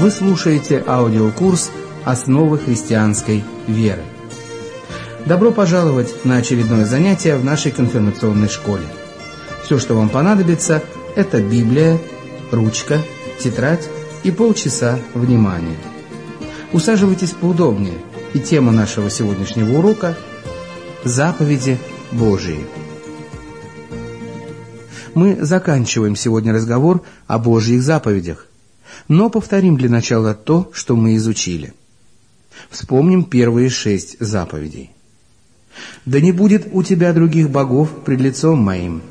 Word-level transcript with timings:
Вы 0.00 0.12
слушаете 0.12 0.84
аудиокурс 0.86 1.72
«Основы 2.04 2.56
христианской 2.58 3.42
веры». 3.66 4.04
Добро 5.26 5.50
пожаловать 5.50 6.24
на 6.24 6.36
очередное 6.36 6.86
занятие 6.86 7.34
в 7.34 7.44
нашей 7.44 7.72
конфирмационной 7.72 8.48
школе. 8.48 8.84
Все, 9.64 9.80
что 9.80 9.96
вам 9.96 10.08
понадобится, 10.08 10.84
это 11.16 11.42
Библия, 11.42 11.98
ручка, 12.52 13.00
тетрадь 13.40 13.88
и 14.22 14.30
полчаса 14.30 15.00
внимания. 15.14 15.76
Усаживайтесь 16.72 17.32
поудобнее, 17.32 17.98
и 18.34 18.38
тема 18.38 18.70
нашего 18.70 19.10
сегодняшнего 19.10 19.78
урока– 19.78 20.16
«Заповеди 21.04 21.76
Божии». 22.12 22.64
Мы 25.14 25.38
заканчиваем 25.40 26.14
сегодня 26.14 26.52
разговор 26.54 27.02
о 27.26 27.40
Божьих 27.40 27.82
заповедях, 27.82 28.47
но 29.06 29.30
повторим 29.30 29.76
для 29.76 29.88
начала 29.88 30.34
то, 30.34 30.70
что 30.72 30.96
мы 30.96 31.16
изучили. 31.16 31.74
Вспомним 32.70 33.24
первые 33.24 33.68
шесть 33.68 34.16
заповедей. 34.18 34.90
«Да 36.04 36.20
не 36.20 36.32
будет 36.32 36.68
у 36.72 36.82
тебя 36.82 37.12
других 37.12 37.50
богов 37.50 38.04
пред 38.04 38.20
лицом 38.20 38.58
моим». 38.58 39.02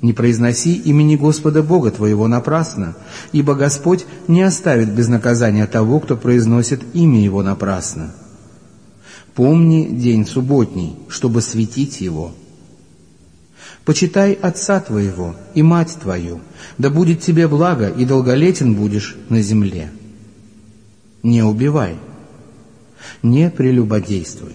Не 0.00 0.14
произноси 0.14 0.74
имени 0.76 1.16
Господа 1.16 1.62
Бога 1.62 1.90
твоего 1.90 2.26
напрасно, 2.26 2.96
ибо 3.32 3.54
Господь 3.54 4.06
не 4.28 4.40
оставит 4.40 4.94
без 4.94 5.08
наказания 5.08 5.66
того, 5.66 6.00
кто 6.00 6.16
произносит 6.16 6.80
имя 6.94 7.22
Его 7.22 7.42
напрасно. 7.42 8.14
Помни 9.34 9.86
день 9.86 10.26
субботний, 10.26 10.96
чтобы 11.08 11.42
светить 11.42 12.00
его. 12.00 12.32
Почитай 13.90 14.34
отца 14.34 14.78
твоего 14.78 15.34
и 15.52 15.64
мать 15.64 15.98
твою, 16.00 16.42
да 16.78 16.90
будет 16.90 17.22
тебе 17.22 17.48
благо, 17.48 17.88
и 17.88 18.04
долголетен 18.04 18.76
будешь 18.76 19.16
на 19.28 19.42
земле. 19.42 19.90
Не 21.24 21.42
убивай, 21.42 21.96
не 23.24 23.50
прелюбодействуй. 23.50 24.52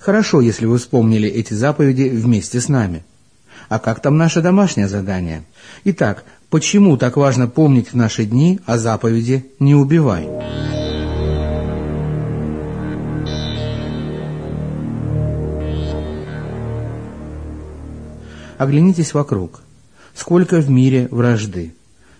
Хорошо, 0.00 0.40
если 0.40 0.64
вы 0.64 0.78
вспомнили 0.78 1.28
эти 1.28 1.52
заповеди 1.52 2.04
вместе 2.04 2.62
с 2.62 2.70
нами. 2.70 3.04
А 3.68 3.78
как 3.78 4.00
там 4.00 4.16
наше 4.16 4.40
домашнее 4.40 4.88
задание? 4.88 5.44
Итак, 5.84 6.24
почему 6.48 6.96
так 6.96 7.18
важно 7.18 7.46
помнить 7.46 7.92
в 7.92 7.94
наши 7.94 8.24
дни 8.24 8.58
о 8.64 8.78
заповеди 8.78 9.44
«не 9.58 9.74
убивай»? 9.74 10.26
Оглянитесь 18.58 19.14
вокруг. 19.14 19.60
Сколько 20.14 20.60
в 20.60 20.70
мире 20.70 21.08
вражды. 21.10 21.74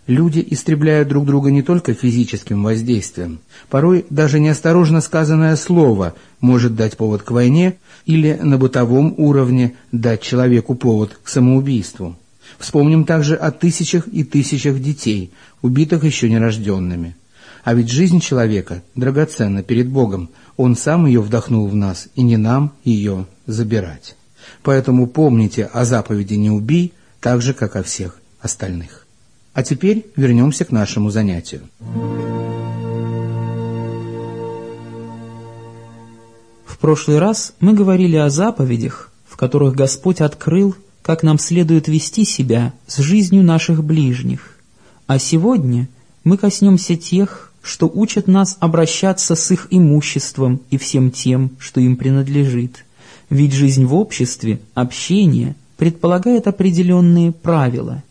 Люди 0.06 0.47
истребляют 0.51 1.09
друг 1.09 1.25
друга 1.25 1.51
не 1.51 1.62
только 1.62 1.95
физическим 1.95 2.62
воздействием. 2.62 3.41
Порой 3.69 4.06
даже 4.09 4.39
неосторожно 4.39 5.01
сказанное 5.01 5.56
слово 5.56 6.15
может 6.41 6.77
дать 6.77 6.97
повод 6.97 7.23
к 7.23 7.31
войне 7.33 7.77
или 8.05 8.39
на 8.41 8.56
бытовом 8.56 9.15
уровне 9.17 9.75
дать 9.91 10.20
человеку 10.20 10.77
повод 10.77 11.19
к 11.23 11.28
самоубийству. 11.28 12.17
Вспомним 12.59 13.05
также 13.05 13.34
о 13.34 13.50
тысячах 13.50 14.06
и 14.06 14.23
тысячах 14.23 14.81
детей, 14.81 15.33
убитых 15.62 16.05
еще 16.05 16.31
нерожденными. 16.31 17.17
А 17.65 17.75
ведь 17.75 17.91
жизнь 17.91 18.21
человека 18.21 18.84
драгоценна 18.95 19.65
перед 19.65 19.89
Богом. 19.89 20.31
Он 20.56 20.77
сам 20.77 21.06
ее 21.06 21.21
вдохнул 21.21 21.67
в 21.67 21.75
нас, 21.75 22.09
и 22.15 22.23
не 22.23 22.37
нам 22.37 22.73
ее 22.84 23.27
забирать. 23.47 24.15
Поэтому 24.63 25.07
помните 25.07 25.65
о 25.65 25.85
заповеди 25.85 26.35
«не 26.35 26.51
убий», 26.51 26.93
так 27.21 27.43
же, 27.43 27.55
как 27.55 27.77
о 27.77 27.83
всех 27.83 28.21
остальных. 28.41 29.07
А 29.53 29.63
теперь 29.63 30.07
вернемся 30.17 30.65
к 30.65 30.71
нашему 30.71 31.11
занятию. 31.11 31.63
В 36.65 36.79
прошлый 36.79 37.19
раз 37.19 37.55
мы 37.59 37.73
говорили 37.73 38.17
о 38.17 38.31
заповедях, 38.31 39.11
в 39.27 39.37
которых 39.37 39.75
Господь 39.75 40.21
открыл, 40.21 40.77
как 41.03 41.23
нам 41.23 41.39
следует 41.39 41.89
вести 41.89 42.25
себя 42.25 42.73
с 42.87 42.99
жизнью 42.99 43.43
наших 43.43 43.83
ближних. 43.83 44.59
А 45.06 45.19
сегодня 45.19 45.89
мы 46.25 46.37
коснемся 46.37 46.97
тех, 46.97 47.53
что 47.62 47.91
учат 47.93 48.29
нас 48.29 48.56
обращаться 48.61 49.35
с 49.35 49.51
их 49.51 49.67
имуществом 49.71 50.61
и 50.71 50.79
всем 50.79 51.11
тем, 51.11 51.51
что 51.59 51.81
им 51.81 51.97
принадлежит. 51.97 52.86
Ведь 53.31 53.53
жизнь 53.53 53.84
в 53.84 53.94
обществе, 53.94 54.60
общение 54.75 55.56
предполагает 55.76 56.47
определенные 56.47 57.32
правила. 57.32 58.03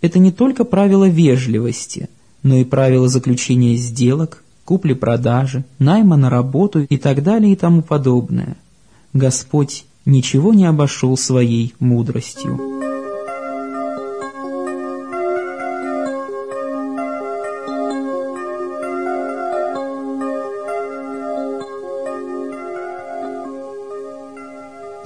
Это 0.00 0.18
не 0.18 0.32
только 0.32 0.64
правила 0.64 1.08
вежливости, 1.08 2.08
но 2.42 2.56
и 2.56 2.64
правила 2.64 3.08
заключения 3.08 3.76
сделок, 3.76 4.42
купли-продажи, 4.64 5.64
найма 5.78 6.16
на 6.16 6.28
работу 6.28 6.80
и 6.80 6.96
так 6.96 7.22
далее 7.22 7.52
и 7.52 7.56
тому 7.56 7.82
подобное. 7.82 8.56
Господь 9.12 9.86
ничего 10.04 10.52
не 10.52 10.66
обошел 10.66 11.16
своей 11.16 11.74
мудростью. 11.78 12.60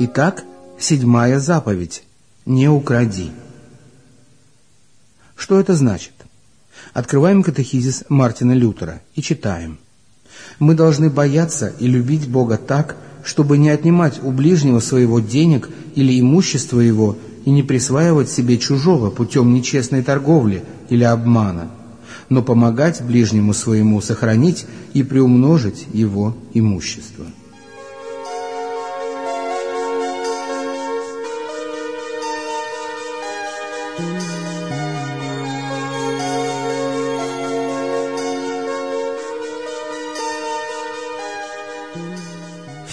Итак, 0.02 0.44
седьмая 0.78 1.38
заповедь– 1.38 2.04
не 2.46 2.70
укради. 2.70 3.32
Что 5.36 5.60
это 5.60 5.74
значит? 5.74 6.14
Открываем 6.94 7.42
катехизис 7.42 8.04
Мартина 8.08 8.52
Лютера 8.52 9.02
и 9.14 9.20
читаем. 9.20 9.78
Мы 10.58 10.74
должны 10.74 11.10
бояться 11.10 11.74
и 11.78 11.86
любить 11.86 12.26
Бога 12.26 12.56
так, 12.56 12.96
чтобы 13.24 13.58
не 13.58 13.68
отнимать 13.68 14.24
у 14.24 14.30
ближнего 14.30 14.80
своего 14.80 15.20
денег 15.20 15.68
или 15.94 16.18
имущества 16.18 16.80
его 16.80 17.18
и 17.44 17.50
не 17.50 17.62
присваивать 17.62 18.30
себе 18.30 18.56
чужого 18.56 19.10
путем 19.10 19.52
нечестной 19.52 20.02
торговли 20.02 20.64
или 20.88 21.04
обмана, 21.04 21.70
но 22.30 22.42
помогать 22.42 23.02
ближнему 23.02 23.52
своему 23.52 24.00
сохранить 24.00 24.64
и 24.94 25.02
приумножить 25.02 25.88
его 25.92 26.34
имущество. 26.54 27.26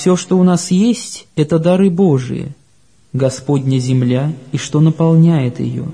Все, 0.08 0.16
что 0.16 0.40
у 0.40 0.44
нас 0.46 0.72
есть, 0.72 1.28
это 1.36 1.60
дары 1.60 1.90
Божии, 1.90 2.56
Господня 3.12 3.78
земля 3.78 4.32
и 4.54 4.58
что 4.58 4.80
наполняет 4.80 5.60
ее. 5.60 5.90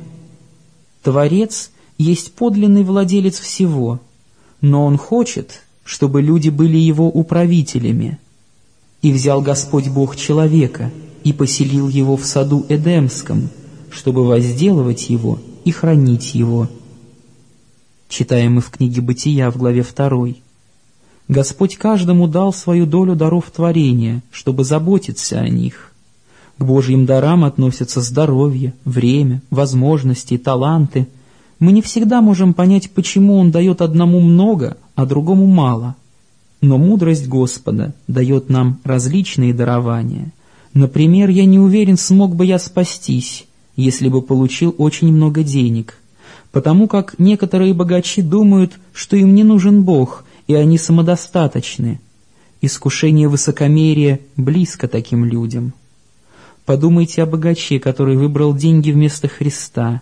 Творец 1.01 1.71
есть 1.97 2.33
подлинный 2.33 2.83
владелец 2.83 3.39
всего, 3.39 3.99
но 4.61 4.85
Он 4.85 4.99
хочет, 4.99 5.63
чтобы 5.83 6.21
люди 6.21 6.49
были 6.49 6.77
Его 6.77 7.09
управителями. 7.09 8.19
И 9.01 9.11
взял 9.11 9.41
Господь 9.41 9.87
Бог 9.87 10.15
человека 10.15 10.91
и 11.23 11.33
поселил 11.33 11.89
его 11.89 12.15
в 12.15 12.23
саду 12.23 12.67
Эдемском, 12.69 13.49
чтобы 13.89 14.27
возделывать 14.27 15.09
его 15.09 15.39
и 15.65 15.71
хранить 15.71 16.35
его. 16.35 16.69
Читаем 18.09 18.53
мы 18.53 18.61
в 18.61 18.69
книге 18.69 19.01
«Бытия» 19.01 19.49
в 19.49 19.57
главе 19.57 19.81
2. 19.81 20.35
Господь 21.27 21.77
каждому 21.77 22.27
дал 22.27 22.51
свою 22.51 22.85
долю 22.85 23.15
даров 23.15 23.49
творения, 23.49 24.21
чтобы 24.31 24.63
заботиться 24.63 25.39
о 25.39 25.47
них. 25.47 25.91
К 26.57 26.65
Божьим 26.65 27.05
дарам 27.05 27.45
относятся 27.45 28.01
здоровье, 28.01 28.73
время, 28.85 29.41
возможности, 29.49 30.37
таланты. 30.37 31.07
Мы 31.59 31.71
не 31.71 31.81
всегда 31.81 32.21
можем 32.21 32.53
понять, 32.53 32.91
почему 32.91 33.37
Он 33.37 33.51
дает 33.51 33.81
одному 33.81 34.19
много, 34.19 34.77
а 34.95 35.05
другому 35.05 35.47
мало. 35.47 35.95
Но 36.61 36.77
мудрость 36.77 37.27
Господа 37.27 37.93
дает 38.07 38.49
нам 38.49 38.79
различные 38.83 39.53
дарования. 39.53 40.31
Например, 40.73 41.29
я 41.29 41.45
не 41.45 41.59
уверен, 41.59 41.97
смог 41.97 42.35
бы 42.35 42.45
я 42.45 42.59
спастись, 42.59 43.45
если 43.75 44.09
бы 44.09 44.21
получил 44.21 44.75
очень 44.77 45.11
много 45.11 45.43
денег, 45.43 45.97
потому 46.51 46.87
как 46.87 47.15
некоторые 47.17 47.73
богачи 47.73 48.21
думают, 48.21 48.73
что 48.93 49.15
им 49.15 49.33
не 49.35 49.43
нужен 49.45 49.83
Бог– 49.83 50.25
и 50.47 50.55
они 50.55 50.77
самодостаточны. 50.77 51.99
Искушение 52.61 53.27
высокомерия 53.27 54.19
близко 54.37 54.87
таким 54.87 55.25
людям. 55.25 55.73
Подумайте 56.65 57.23
о 57.23 57.25
богаче, 57.25 57.79
который 57.79 58.15
выбрал 58.15 58.55
деньги 58.55 58.91
вместо 58.91 59.27
Христа. 59.27 60.01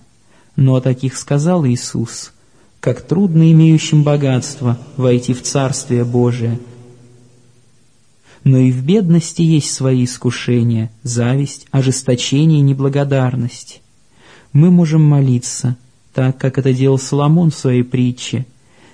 Но 0.55 0.75
о 0.75 0.81
таких 0.81 1.17
сказал 1.17 1.65
Иисус, 1.65 2.33
как 2.79 3.01
трудно 3.01 3.51
имеющим 3.51 4.03
богатство 4.03 4.77
войти 4.95 5.33
в 5.33 5.41
Царствие 5.41 6.03
Божие. 6.03 6.59
Но 8.43 8.57
и 8.57 8.71
в 8.71 8.83
бедности 8.83 9.41
есть 9.41 9.71
свои 9.71 10.03
искушения, 10.03 10.91
зависть, 11.03 11.67
ожесточение 11.71 12.59
и 12.59 12.63
неблагодарность. 12.63 13.81
Мы 14.51 14.69
можем 14.71 15.01
молиться, 15.03 15.77
так, 16.13 16.37
как 16.37 16.57
это 16.57 16.73
делал 16.73 16.99
Соломон 16.99 17.49
в 17.51 17.55
своей 17.55 17.83
притче– 17.83 18.45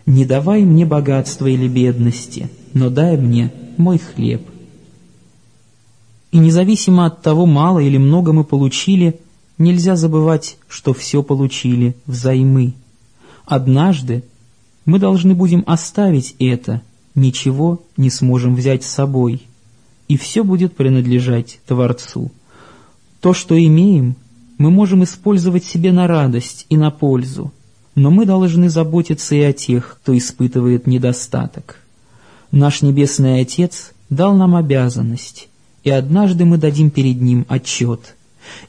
«Не 0.08 0.26
давай 0.26 0.64
мне 0.64 0.86
богатства 0.86 1.46
или 1.46 1.68
бедности, 1.68 2.50
но 2.74 2.90
дай 2.90 3.18
мне 3.18 3.52
мой 3.78 4.00
хлеб». 4.00 4.42
И 6.32 6.40
независимо 6.40 7.06
от 7.06 7.22
того, 7.22 7.46
мало 7.46 7.80
или 7.80 7.98
много 7.98 8.32
мы 8.32 8.44
получили, 8.44 9.20
нельзя 9.58 9.96
забывать, 9.98 10.58
что 10.70 10.94
все 10.94 11.22
получили 11.24 11.96
взаймы. 12.06 12.74
Однажды 13.46 14.24
мы 14.86 14.98
должны 14.98 15.36
будем 15.36 15.64
оставить 15.68 16.36
это, 16.40 16.82
ничего 17.14 17.82
не 17.98 18.10
сможем 18.10 18.56
взять 18.56 18.84
с 18.84 18.90
собой, 18.90 19.42
и 20.08 20.16
все 20.16 20.46
будет 20.46 20.76
принадлежать 20.76 21.60
Творцу. 21.68 22.32
То, 23.20 23.34
что 23.34 23.62
имеем, 23.62 24.16
мы 24.58 24.72
можем 24.72 25.04
использовать 25.04 25.66
себе 25.66 25.92
на 25.92 26.08
радость 26.08 26.66
и 26.70 26.78
на 26.78 26.92
пользу, 26.92 27.52
но 27.98 28.12
мы 28.12 28.28
должны 28.28 28.70
заботиться 28.70 29.34
и 29.34 29.42
о 29.42 29.54
тех, 29.54 29.98
кто 30.00 30.16
испытывает 30.16 30.86
недостаток. 30.86 31.78
Наш 32.52 32.84
Небесный 32.84 33.42
Отец 33.42 33.92
дал 34.12 34.36
нам 34.36 34.56
обязанность, 34.56 35.50
и 35.84 35.90
однажды 35.90 36.46
мы 36.46 36.60
дадим 36.60 36.92
перед 36.92 37.20
Ним 37.20 37.48
отчет. 37.50 38.16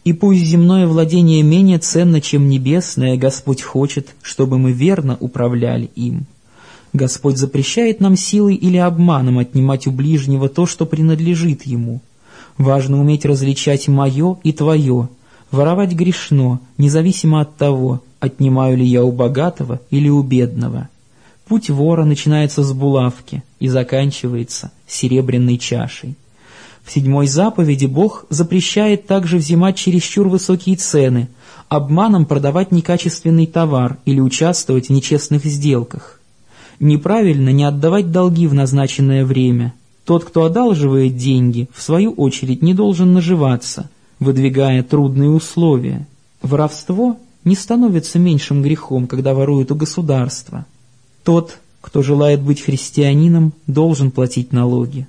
И 0.03 0.15
пусть 0.15 0.47
земное 0.47 0.87
владение 0.87 1.43
менее 1.43 1.79
ценно, 1.79 2.23
чем 2.23 2.49
небесное, 2.49 3.19
Господь 3.19 3.61
хочет, 3.61 4.15
чтобы 4.23 4.59
мы 4.59 4.73
верно 4.73 5.19
управляли 5.21 5.91
им. 5.95 6.25
Господь 6.95 7.37
запрещает 7.37 8.01
нам 8.01 8.17
силой 8.17 8.55
или 8.55 8.79
обманом 8.79 9.39
отнимать 9.39 9.87
у 9.87 9.91
ближнего 9.91 10.49
то, 10.49 10.65
что 10.65 10.87
принадлежит 10.87 11.67
ему. 11.67 12.01
Важно 12.57 12.99
уметь 12.99 13.27
различать 13.27 13.89
«моё» 13.89 14.39
и 14.43 14.55
«твоё», 14.55 15.11
воровать 15.51 15.93
грешно, 15.93 16.61
независимо 16.79 17.43
от 17.43 17.57
того, 17.57 18.01
отнимаю 18.21 18.77
ли 18.77 18.85
я 18.85 19.05
у 19.05 19.13
богатого 19.13 19.81
или 19.91 20.09
у 20.09 20.23
бедного. 20.23 20.89
Путь 21.47 21.71
вора 21.71 22.05
начинается 22.05 22.63
с 22.63 22.73
булавки 22.73 23.43
и 23.59 23.69
заканчивается 23.69 24.71
серебряной 24.87 25.57
чашей. 25.57 26.17
В 26.85 26.91
седьмой 26.91 27.27
заповеди 27.27 27.87
Бог 27.87 28.27
запрещает 28.31 29.07
также 29.07 29.37
взимать 29.37 29.77
чересчур 29.77 30.29
высокие 30.29 30.77
цены, 30.77 31.29
обманом 31.69 32.25
продавать 32.25 32.73
некачественный 32.73 33.47
товар 33.47 33.99
или 34.05 34.21
участвовать 34.21 34.89
в 34.89 34.91
нечестных 34.91 35.45
сделках. 35.45 36.21
Неправильно 36.81 37.51
не 37.51 37.65
отдавать 37.65 38.11
долги 38.11 38.47
в 38.47 38.55
назначенное 38.55 39.25
время. 39.25 39.75
Тот, 40.05 40.25
кто 40.25 40.45
одалживает 40.45 41.17
деньги, 41.17 41.69
в 41.75 41.83
свою 41.83 42.13
очередь 42.13 42.63
не 42.63 42.73
должен 42.73 43.13
наживаться, 43.13 43.91
выдвигая 44.19 44.83
трудные 44.83 45.29
условия. 45.29 46.07
Воровство 46.41 47.19
не 47.45 47.55
становится 47.55 48.19
меньшим 48.19 48.63
грехом, 48.63 49.07
когда 49.07 49.35
воруют 49.35 49.71
у 49.71 49.75
государства. 49.75 50.67
Тот, 51.25 51.59
кто 51.81 52.03
желает 52.03 52.41
быть 52.43 52.61
христианином, 52.61 53.53
должен 53.67 54.11
платить 54.11 54.53
налоги. 54.53 55.07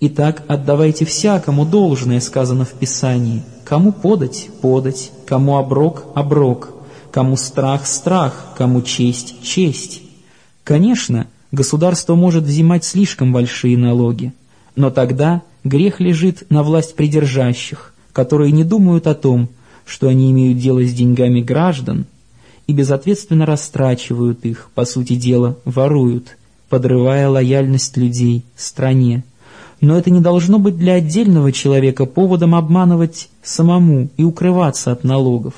Итак, 0.00 0.44
отдавайте 0.46 1.04
всякому 1.04 1.66
должное, 1.66 2.20
сказано 2.20 2.64
в 2.64 2.72
Писании. 2.72 3.42
Кому 3.64 3.92
подать– 3.92 4.48
подать, 4.62 5.10
кому 5.26 5.56
оброк– 5.56 6.04
оброк, 6.14 6.72
кому 7.10 7.36
страх– 7.36 7.86
страх, 7.86 8.54
кому 8.56 8.82
честь– 8.82 9.34
честь. 9.42 10.02
Конечно, 10.62 11.26
государство 11.50 12.14
может 12.14 12.44
взимать 12.44 12.84
слишком 12.84 13.32
большие 13.32 13.76
налоги, 13.76 14.32
но 14.76 14.90
тогда 14.90 15.42
грех 15.64 15.98
лежит 15.98 16.48
на 16.48 16.62
власть 16.62 16.94
придержащих, 16.94 17.92
которые 18.12 18.52
не 18.52 18.64
думают 18.64 19.06
о 19.06 19.14
том, 19.14 19.48
что 19.88 20.08
они 20.08 20.30
имеют 20.30 20.58
дело 20.58 20.84
с 20.84 20.92
деньгами 20.92 21.40
граждан 21.40 22.04
и 22.66 22.74
безответственно 22.74 23.46
растрачивают 23.46 24.44
их, 24.44 24.70
по 24.74 24.84
сути 24.84 25.16
дела, 25.16 25.56
воруют, 25.64 26.36
подрывая 26.68 27.28
лояльность 27.30 27.96
людей 27.96 28.44
стране. 28.54 29.24
Но 29.80 29.96
это 29.96 30.10
не 30.10 30.20
должно 30.20 30.58
быть 30.58 30.76
для 30.76 30.94
отдельного 30.94 31.52
человека 31.52 32.04
поводом 32.04 32.54
обманывать 32.54 33.30
самому 33.42 34.10
и 34.18 34.24
укрываться 34.24 34.92
от 34.92 35.04
налогов. 35.04 35.54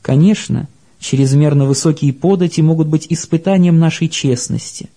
Конечно, 0.00 0.66
чрезмерно 0.98 1.64
высокие 1.64 2.12
подати 2.12 2.60
могут 2.62 2.88
быть 2.88 3.06
испытанием 3.10 3.78
нашей 3.78 4.08
честности, 4.08 4.90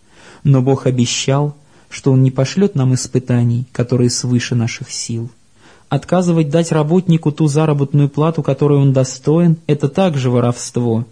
но 0.44 0.64
Бог 0.64 0.88
обещал, 0.88 1.56
что 1.90 2.12
Он 2.12 2.24
не 2.24 2.32
пошлет 2.32 2.74
нам 2.74 2.96
испытаний, 2.96 3.68
которые 3.72 4.10
свыше 4.10 4.56
наших 4.56 4.90
сил. 4.90 5.30
Отказывать 5.90 6.50
дать 6.50 6.72
работнику 6.72 7.32
ту 7.32 7.48
заработную 7.48 8.10
плату, 8.10 8.42
которой 8.42 8.80
он 8.80 8.92
достоин, 8.92 9.58
это 9.68 9.88
также 9.88 10.30
воровство. 10.30 11.06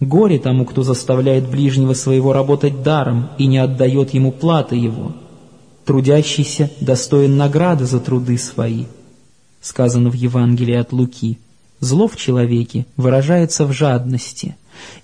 Горе 0.00 0.38
тому, 0.38 0.64
кто 0.64 0.82
заставляет 0.82 1.48
ближнего 1.48 1.94
своего 1.94 2.32
работать 2.32 2.82
даром 2.82 3.28
и 3.38 3.46
не 3.46 3.58
отдает 3.58 4.14
ему 4.14 4.32
платы 4.32 4.76
его. 4.76 5.12
Трудящийся 5.84 6.70
достоин 6.80 7.36
награды 7.36 7.84
за 7.84 8.00
труды 8.00 8.36
свои. 8.38 8.84
Сказано 9.60 10.10
в 10.10 10.14
Евангелии 10.14 10.74
от 10.74 10.92
Луки. 10.92 11.38
Зло 11.80 12.08
в 12.08 12.16
человеке 12.16 12.86
выражается 12.96 13.66
в 13.66 13.72
жадности, 13.72 14.56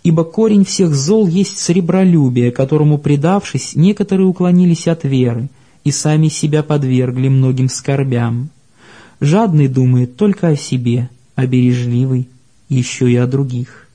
ибо 0.02 0.24
корень 0.24 0.64
всех 0.64 0.94
зол 0.94 1.26
есть 1.26 1.58
сребролюбие, 1.58 2.50
которому, 2.50 2.98
предавшись, 2.98 3.74
некоторые 3.74 4.26
уклонились 4.26 4.88
от 4.88 5.04
веры 5.04 5.48
и 5.84 5.90
сами 5.90 6.28
себя 6.28 6.62
подвергли 6.62 7.28
многим 7.28 7.68
скорбям. 7.68 8.50
Жадный 9.22 9.68
думает 9.68 10.16
только 10.16 10.48
о 10.48 10.56
себе, 10.56 11.08
а 11.36 11.46
бережливый 11.46 12.26
еще 12.68 13.08
и 13.08 13.14
о 13.14 13.28
других. 13.28 13.86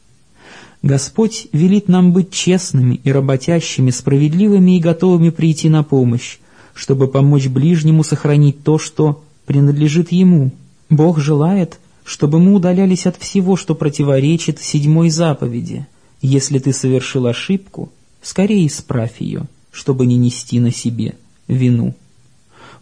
Господь 0.81 1.47
велит 1.51 1.89
нам 1.89 2.13
быть 2.13 2.31
честными 2.31 3.01
и 3.03 3.11
работящими, 3.11 3.91
справедливыми 3.91 4.77
и 4.77 4.79
готовыми 4.79 5.31
прийти 5.31 5.67
на 5.67 5.83
помощь, 5.83 6.37
чтобы 6.73 7.09
помочь 7.09 7.47
ближнему 7.47 8.05
сохранить 8.05 8.63
то, 8.63 8.77
что 8.77 9.21
принадлежит 9.45 10.13
ему. 10.13 10.51
Бог 10.89 11.19
желает, 11.19 11.77
чтобы 12.05 12.39
мы 12.39 12.53
удалялись 12.53 13.05
от 13.05 13.17
всего, 13.17 13.57
что 13.57 13.75
противоречит 13.75 14.61
седьмой 14.61 15.09
заповеди. 15.09 15.87
Если 16.21 16.57
ты 16.57 16.71
совершил 16.71 17.25
ошибку, 17.25 17.91
скорее 18.21 18.65
исправь 18.65 19.19
ее, 19.19 19.43
чтобы 19.71 20.05
не 20.05 20.15
нести 20.15 20.61
на 20.61 20.71
себе 20.71 21.15
вину. 21.49 21.95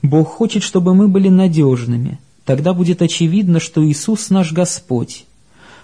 Бог 0.03 0.27
хочет, 0.27 0.61
чтобы 0.61 0.93
мы 0.93 1.07
были 1.07 1.29
надежными, 1.29 2.19
Тогда 2.45 2.73
будет 2.73 3.01
очевидно, 3.01 3.59
что 3.59 3.85
Иисус 3.85 4.29
наш 4.29 4.53
Господь. 4.53 5.25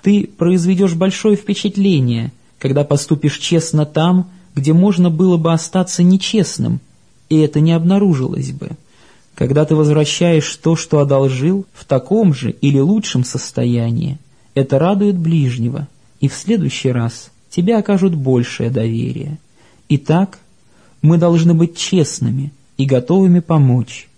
Ты 0.03 0.27
произведешь 0.27 0.93
большое 0.93 1.35
впечатление, 1.35 2.31
когда 2.59 2.83
поступишь 2.83 3.37
честно 3.39 3.85
там, 3.85 4.29
где 4.55 4.73
можно 4.73 5.09
было 5.09 5.37
бы 5.37 5.51
остаться 5.53 6.03
нечестным, 6.03 6.79
и 7.29 7.39
это 7.39 7.59
не 7.59 7.71
обнаружилось 7.71 8.51
бы. 8.51 8.71
Когда 9.35 9.65
ты 9.65 9.75
возвращаешь 9.75 10.55
то, 10.57 10.75
что 10.75 10.99
одолжил, 10.99 11.65
в 11.73 11.85
таком 11.85 12.33
же 12.33 12.51
или 12.51 12.79
лучшем 12.79 13.23
состоянии, 13.23 14.19
это 14.53 14.77
радует 14.77 15.17
ближнего, 15.17 15.87
и 16.19 16.27
в 16.27 16.33
следующий 16.33 16.91
раз 16.91 17.31
тебе 17.49 17.77
окажут 17.77 18.13
большее 18.13 18.69
доверие. 18.69 19.39
Итак, 19.89 20.39
мы 21.01 21.17
должны 21.17 21.53
быть 21.53 21.75
честными 21.75 22.51
и 22.77 22.85
готовыми 22.85 23.39
помочь. 23.39 24.09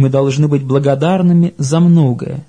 Мы 0.00 0.08
должны 0.08 0.48
быть 0.48 0.62
благодарными 0.62 1.52
за 1.58 1.78
многое. 1.78 2.46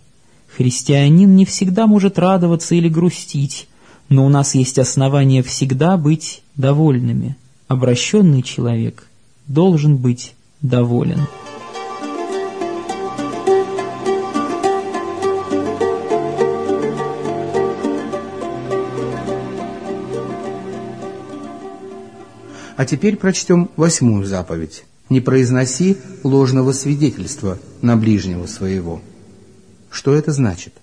Христианин 0.56 1.36
не 1.36 1.44
всегда 1.44 1.86
может 1.86 2.18
радоваться 2.18 2.76
или 2.76 2.88
грустить, 2.88 3.68
но 4.08 4.26
у 4.26 4.30
нас 4.30 4.56
есть 4.56 4.80
основания 4.80 5.44
всегда 5.44 5.98
быть 5.98 6.44
довольными. 6.56 7.36
Обращенный 7.68 8.42
человек 8.42 9.06
должен 9.48 9.98
быть 9.98 10.34
доволен. 10.62 11.28
А 22.78 22.86
теперь 22.86 23.18
прочтем 23.18 23.70
восьмую 23.76 24.26
заповедь 24.26 24.86
не 25.12 25.20
произноси 25.20 25.98
ложного 26.24 26.72
свидетельства 26.72 27.60
на 27.82 27.98
ближнего 27.98 28.46
своего. 28.46 29.02
Что 29.90 30.16
это 30.16 30.32
значит? 30.32 30.74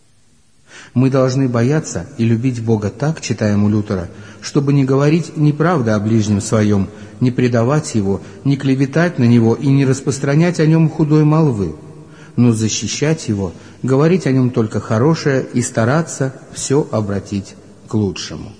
Мы 0.92 1.08
должны 1.08 1.48
бояться 1.48 2.06
и 2.18 2.26
любить 2.26 2.62
Бога 2.62 2.90
так, 2.90 3.22
читаем 3.22 3.64
у 3.64 3.70
Лютера, 3.70 4.10
чтобы 4.42 4.74
не 4.74 4.84
говорить 4.84 5.38
неправды 5.38 5.92
о 5.92 5.98
ближнем 5.98 6.42
своем, 6.42 6.88
не 7.20 7.30
предавать 7.30 7.94
его, 7.94 8.20
не 8.44 8.58
клеветать 8.58 9.18
на 9.18 9.24
него 9.24 9.54
и 9.54 9.68
не 9.68 9.86
распространять 9.86 10.60
о 10.60 10.66
нем 10.66 10.90
худой 10.90 11.24
молвы, 11.24 11.74
но 12.36 12.52
защищать 12.52 13.28
его, 13.28 13.54
говорить 13.82 14.26
о 14.26 14.32
нем 14.32 14.50
только 14.50 14.78
хорошее 14.78 15.46
и 15.54 15.62
стараться 15.62 16.34
все 16.52 16.86
обратить 16.92 17.56
к 17.88 17.94
лучшему. 17.94 18.52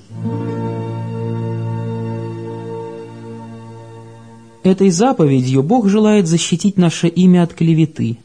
Этой 4.69 4.91
заповедью 4.91 5.63
Бог 5.63 5.89
желает 5.89 6.27
защитить 6.27 6.77
наше 6.77 7.09
имя 7.09 7.45
от 7.45 7.55
клеветы. 7.55 8.19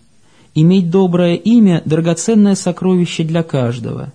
Иметь 0.54 0.90
доброе 0.90 1.36
имя– 1.36 1.82
драгоценное 1.86 2.56
сокровище 2.56 3.24
для 3.24 3.44
каждого. 3.44 4.12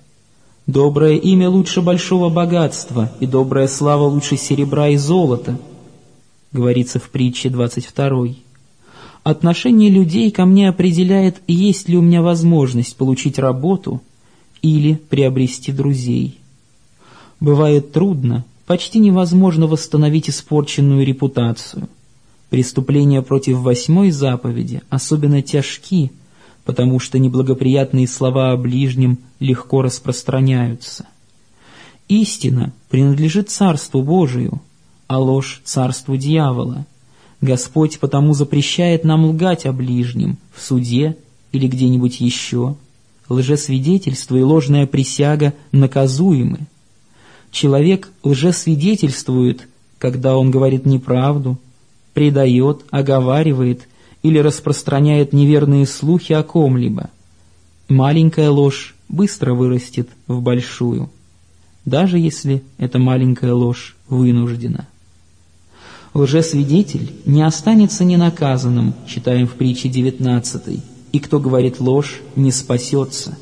Доброе 0.67 1.17
имя 1.17 1.49
лучше 1.49 1.81
большого 1.81 2.29
богатства, 2.29 3.11
и 3.19 3.25
добрая 3.25 3.67
слава 3.67 4.03
лучше 4.03 4.37
серебра 4.37 4.89
и 4.89 4.97
золота. 4.99 5.59
говорится 6.53 6.99
в 6.99 7.09
притче 7.09 7.49
22. 7.49 8.35
Отношение 9.23 9.89
людей 9.89 10.31
ко 10.31 10.45
мне 10.45 10.69
определяет, 10.69 11.41
есть 11.47 11.89
ли 11.89 11.97
у 11.97 12.03
меня 12.03 12.21
возможность 12.21 12.95
получить 12.99 13.39
работу 13.39 14.03
или 14.61 14.97
приобрести 14.97 15.73
друзей. 15.73 16.39
Бывает 17.41 17.93
трудно, 17.93 18.45
почти 18.67 18.99
невозможно 18.99 19.67
восстановить 19.67 20.29
испорченную 20.29 21.07
репутацию. 21.07 21.89
Преступления 22.51 23.21
против 23.21 23.59
восьмой 23.59 24.11
заповеди 24.11 24.81
особенно 24.89 25.43
тяжки, 25.43 26.11
потому 26.65 26.99
что 26.99 27.19
неблагоприятные 27.19 28.09
слова 28.09 28.53
о 28.53 28.57
ближнем 28.57 29.19
легко 29.39 29.83
распространяются. 29.83 31.07
Истина 32.09 32.73
принадлежит 32.89 33.51
Царству 33.51 34.03
Божию, 34.03 34.63
а 35.09 35.19
ложь– 35.19 35.61
Царству 35.65 36.17
дьявола. 36.17 36.87
Господь 37.43 37.99
потому 38.01 38.33
запрещает 38.33 39.05
нам 39.05 39.27
лгать 39.27 39.67
о 39.67 39.73
ближнем 39.73 40.39
в 40.55 40.63
суде 40.63 41.17
или 41.53 41.69
где-нибудь 41.69 42.21
еще. 42.21 42.77
Лжесвидетельство 43.29 44.37
и 44.37 44.43
ложная 44.43 44.87
присяга 44.87 45.53
наказуемы. 45.71 46.61
Человек 47.51 48.11
лжесвидетельствует, 48.23 49.69
когда 49.99 50.37
он 50.37 50.51
говорит 50.51 50.87
неправду, 50.87 51.59
предает, 52.19 52.85
оговаривает 52.91 53.89
или 54.23 54.39
распространяет 54.39 55.33
неверные 55.33 55.87
слухи 55.87 56.33
о 56.33 56.43
ком-либо. 56.43 57.11
Маленькая 57.89 58.51
ложь 58.51 58.95
быстро 59.09 59.55
вырастет 59.55 60.09
в 60.27 60.43
большую 60.43 61.11
даже 61.89 62.19
если 62.19 62.63
эта 62.77 62.99
маленькая 62.99 63.55
ложь 63.55 63.97
вынуждена. 64.09 64.87
Лжесвидетель 66.15 67.13
не 67.25 67.43
останется 67.43 68.05
ненаказанным, 68.05 68.95
читаем 69.07 69.47
в 69.47 69.53
притче 69.53 69.89
19, 69.89 70.81
и 71.13 71.19
кто 71.19 71.39
говорит 71.39 71.81
ложь, 71.81 72.21
не 72.35 72.51
спасется. 72.51 73.37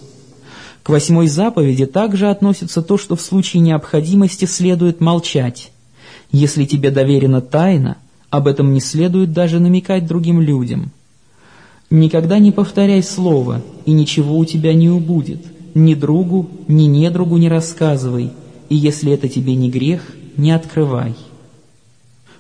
К 0.83 0.91
восьмой 0.91 1.27
заповеди 1.27 1.87
также 1.87 2.29
относится 2.29 2.83
то, 2.83 2.97
что 2.97 3.17
в 3.17 3.21
случае 3.21 3.61
необходимости 3.63 4.45
следует 4.45 5.01
молчать. 5.01 5.73
Если 6.31 6.65
тебе 6.65 6.91
доверена 6.91 7.41
тайна, 7.41 7.97
об 8.31 8.47
этом 8.49 8.73
не 8.73 8.81
следует 8.81 9.33
даже 9.33 9.61
намекать 9.61 10.07
другим 10.07 10.41
людям. 10.41 10.91
Никогда 11.91 12.39
не 12.39 12.53
повторяй 12.53 13.03
слово, 13.03 13.63
и 13.85 13.93
ничего 13.93 14.37
у 14.37 14.45
тебя 14.45 14.75
не 14.75 14.89
убудет– 14.89 15.41
ни 15.77 15.93
другу, 15.95 16.49
ни 16.69 16.85
недругу 16.85 17.37
не 17.37 17.51
рассказывай, 17.51 18.31
и 18.71 18.75
если 18.75 19.13
это 19.13 19.29
тебе 19.29 19.55
не 19.55 19.71
грех, 19.71 20.17
не 20.39 20.51
открывай. 20.51 21.15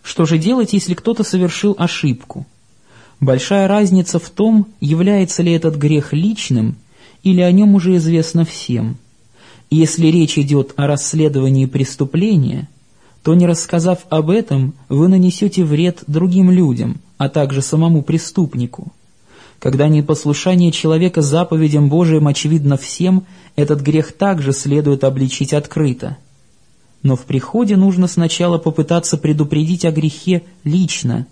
Что 0.02 0.24
же 0.24 0.38
делать, 0.38 0.72
если 0.72 0.94
кто-то 0.94 1.22
совершил 1.22 1.74
ошибку? 1.76 2.46
Большая 3.20 3.68
разница 3.68 4.18
в 4.18 4.30
том, 4.30 4.68
является 4.80 5.42
ли 5.42 5.52
этот 5.52 5.76
грех 5.76 6.14
личным, 6.14 6.76
или 7.22 7.42
о 7.42 7.52
нем 7.52 7.74
уже 7.74 7.96
известно 7.96 8.46
всем. 8.46 8.96
если 9.68 10.06
речь 10.06 10.38
идет 10.38 10.72
о 10.76 10.86
расследовании 10.86 11.66
преступления, 11.66 12.68
то 13.26 13.34
не 13.34 13.44
рассказав 13.44 14.06
об 14.08 14.30
этом, 14.30 14.74
вы 14.88 15.08
нанесете 15.08 15.64
вред 15.64 16.04
другим 16.06 16.48
людям, 16.48 17.00
а 17.18 17.28
также 17.28 17.60
самому 17.60 18.02
преступнику. 18.02 18.92
Когда 19.58 19.88
непослушание 19.88 20.70
человека 20.70 21.22
заповедям 21.22 21.88
Божиим 21.88 22.28
очевидно 22.28 22.76
всем, 22.76 23.26
этот 23.56 23.80
грех 23.80 24.12
также 24.12 24.52
следует 24.52 25.02
обличить 25.02 25.54
открыто. 25.54 26.18
Но 27.02 27.16
в 27.16 27.22
приходе 27.22 27.74
нужно 27.74 28.06
сначала 28.06 28.58
попытаться 28.58 29.16
предупредить 29.16 29.84
о 29.84 29.90
грехе 29.90 30.44
лично. 30.62 31.26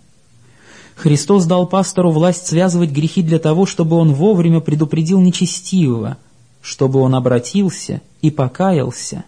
Христос 0.97 1.45
дал 1.45 1.69
пастору 1.69 2.11
власть 2.11 2.49
связывать 2.49 2.91
грехи 2.91 3.23
для 3.23 3.39
того, 3.39 3.67
чтобы 3.67 3.95
он 3.95 4.15
вовремя 4.15 4.59
предупредил 4.59 5.21
нечестивого, 5.21 6.17
чтобы 6.61 6.99
он 6.99 7.15
обратился 7.15 8.01
и 8.21 8.33
покаялся. 8.33 9.23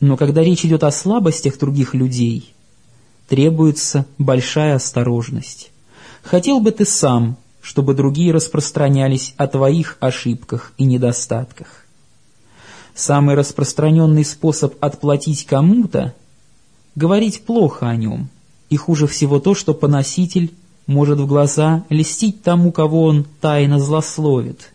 Но 0.00 0.16
когда 0.16 0.42
речь 0.42 0.64
идет 0.64 0.84
о 0.84 0.90
слабостях 0.90 1.58
других 1.58 1.94
людей, 1.94 2.54
требуется 3.28 4.06
большая 4.16 4.76
осторожность. 4.76 5.70
Хотел 6.22 6.60
бы 6.60 6.70
ты 6.70 6.84
сам 6.84 7.36
чтобы 7.68 7.92
другие 7.92 8.32
распространялись 8.32 9.34
о 9.36 9.46
твоих 9.46 9.98
ошибках 10.00 10.72
и 10.78 10.84
недостатках. 10.84 11.84
Самый 12.94 13.34
распространенный 13.34 14.24
способ 14.24 14.74
отплатить 14.82 15.44
кому-то— 15.44 16.14
говорить 16.94 17.44
плохо 17.44 17.86
о 17.86 17.94
нем, 17.94 18.30
и 18.70 18.76
хуже 18.76 19.06
всего 19.06 19.38
то, 19.38 19.54
что 19.54 19.74
поноситель 19.74 20.54
может 20.86 21.20
в 21.20 21.26
глаза 21.26 21.84
льстить 21.90 22.42
тому, 22.42 22.72
кого 22.72 23.02
он 23.02 23.26
тайно 23.42 23.78
злословит. 23.78 24.72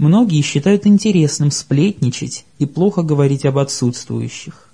Многие 0.00 0.40
считают 0.40 0.86
интересным 0.86 1.50
сплетничать 1.50 2.46
и 2.58 2.64
плохо 2.64 3.02
говорить 3.02 3.44
об 3.44 3.58
отсутствующих. 3.58 4.70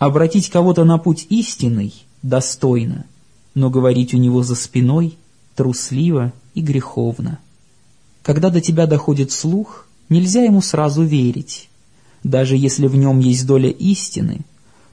Обратить 0.00 0.50
кого-то 0.50 0.82
на 0.82 0.98
путь 0.98 1.28
истинный— 1.28 1.94
достойно, 2.22 3.06
но 3.54 3.70
говорить 3.70 4.14
у 4.14 4.16
него 4.16 4.42
за 4.42 4.56
спиной— 4.56 5.16
трусливо 5.54 6.32
и 6.54 6.60
греховно. 6.60 7.38
Когда 8.24 8.50
до 8.50 8.60
тебя 8.60 8.88
доходит 8.88 9.30
слух, 9.30 9.86
нельзя 10.08 10.42
ему 10.42 10.60
сразу 10.60 11.04
верить. 11.04 11.68
Даже 12.24 12.56
если 12.56 12.88
в 12.88 12.96
нем 12.96 13.20
есть 13.20 13.46
доля 13.46 13.70
истины, 13.70 14.40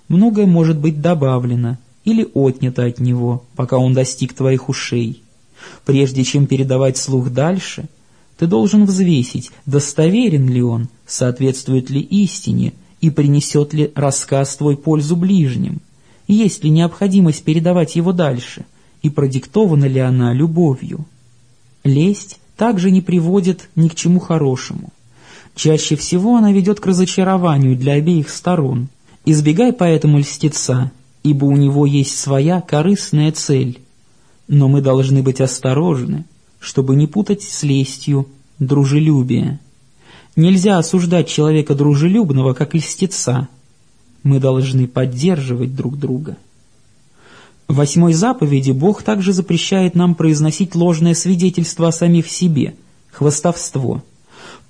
многое 0.09 0.45
может 0.45 0.77
быть 0.77 1.01
добавлено 1.01 1.79
или 2.03 2.29
отнято 2.35 2.85
от 2.85 2.99
него, 2.99 3.43
пока 3.55 3.79
он 3.79 3.95
достиг 3.95 4.33
твоих 4.33 4.69
ушей. 4.69 5.23
Прежде 5.85 6.23
чем 6.23 6.45
передавать 6.45 6.97
слух 6.97 7.31
дальше, 7.31 7.89
ты 8.37 8.47
должен 8.47 8.85
взвесить, 8.85 9.51
достоверен 9.65 10.49
ли 10.49 10.61
он, 10.61 10.89
соответствует 11.05 11.89
ли 11.89 12.01
истине 12.01 12.73
и 13.01 13.09
принесет 13.09 13.73
ли 13.73 13.91
рассказ 13.95 14.55
твой 14.57 14.77
пользу 14.77 15.15
ближним, 15.15 15.81
есть 16.27 16.63
ли 16.63 16.69
необходимость 16.69 17.43
передавать 17.43 17.95
его 17.95 18.11
дальше 18.11 18.65
и 19.01 19.09
продиктована 19.09 19.85
ли 19.85 19.99
она 19.99 20.33
любовью. 20.33 21.05
Лесть 21.83 22.39
также 22.57 22.89
не 22.89 23.01
приводит 23.01 23.69
ни 23.75 23.87
к 23.87 23.95
чему 23.95 24.19
хорошему. 24.19 24.91
Чаще 25.55 25.95
всего 25.95 26.35
она 26.35 26.51
ведет 26.51 26.79
к 26.79 26.85
разочарованию 26.85 27.77
для 27.77 27.93
обеих 27.93 28.29
сторон. 28.29 28.89
Избегай 29.25 29.71
поэтому 29.71 30.19
льстеца, 30.19 30.91
ибо 31.23 31.45
у 31.45 31.55
него 31.55 31.85
есть 31.85 32.17
своя 32.17 32.61
корыстная 32.61 33.31
цель. 33.31 33.79
Но 34.47 34.67
мы 34.67 34.81
должны 34.81 35.23
быть 35.23 35.41
осторожны, 35.41 36.25
чтобы 36.65 36.95
не 36.95 37.05
путать 37.05 37.43
с 37.43 37.61
лестью 37.61 38.27
дружелюбие. 38.57 39.59
Нельзя 40.35 40.79
осуждать 40.79 41.27
человека 41.27 41.75
дружелюбного, 41.75 42.55
как 42.55 42.73
льстеца. 42.73 43.47
Мы 44.23 44.39
должны 44.39 44.87
поддерживать 44.87 45.75
друг 45.75 45.99
друга. 45.99 46.37
В 47.67 47.75
восьмой 47.75 48.13
заповеди 48.13 48.71
Бог 48.71 49.03
также 49.03 49.31
запрещает 49.31 49.93
нам 49.93 50.15
произносить 50.15 50.73
ложное 50.73 51.13
свидетельство 51.13 51.89
о 51.89 51.91
самих 51.91 52.27
себе, 52.27 52.73
хвастовство. 53.11 54.03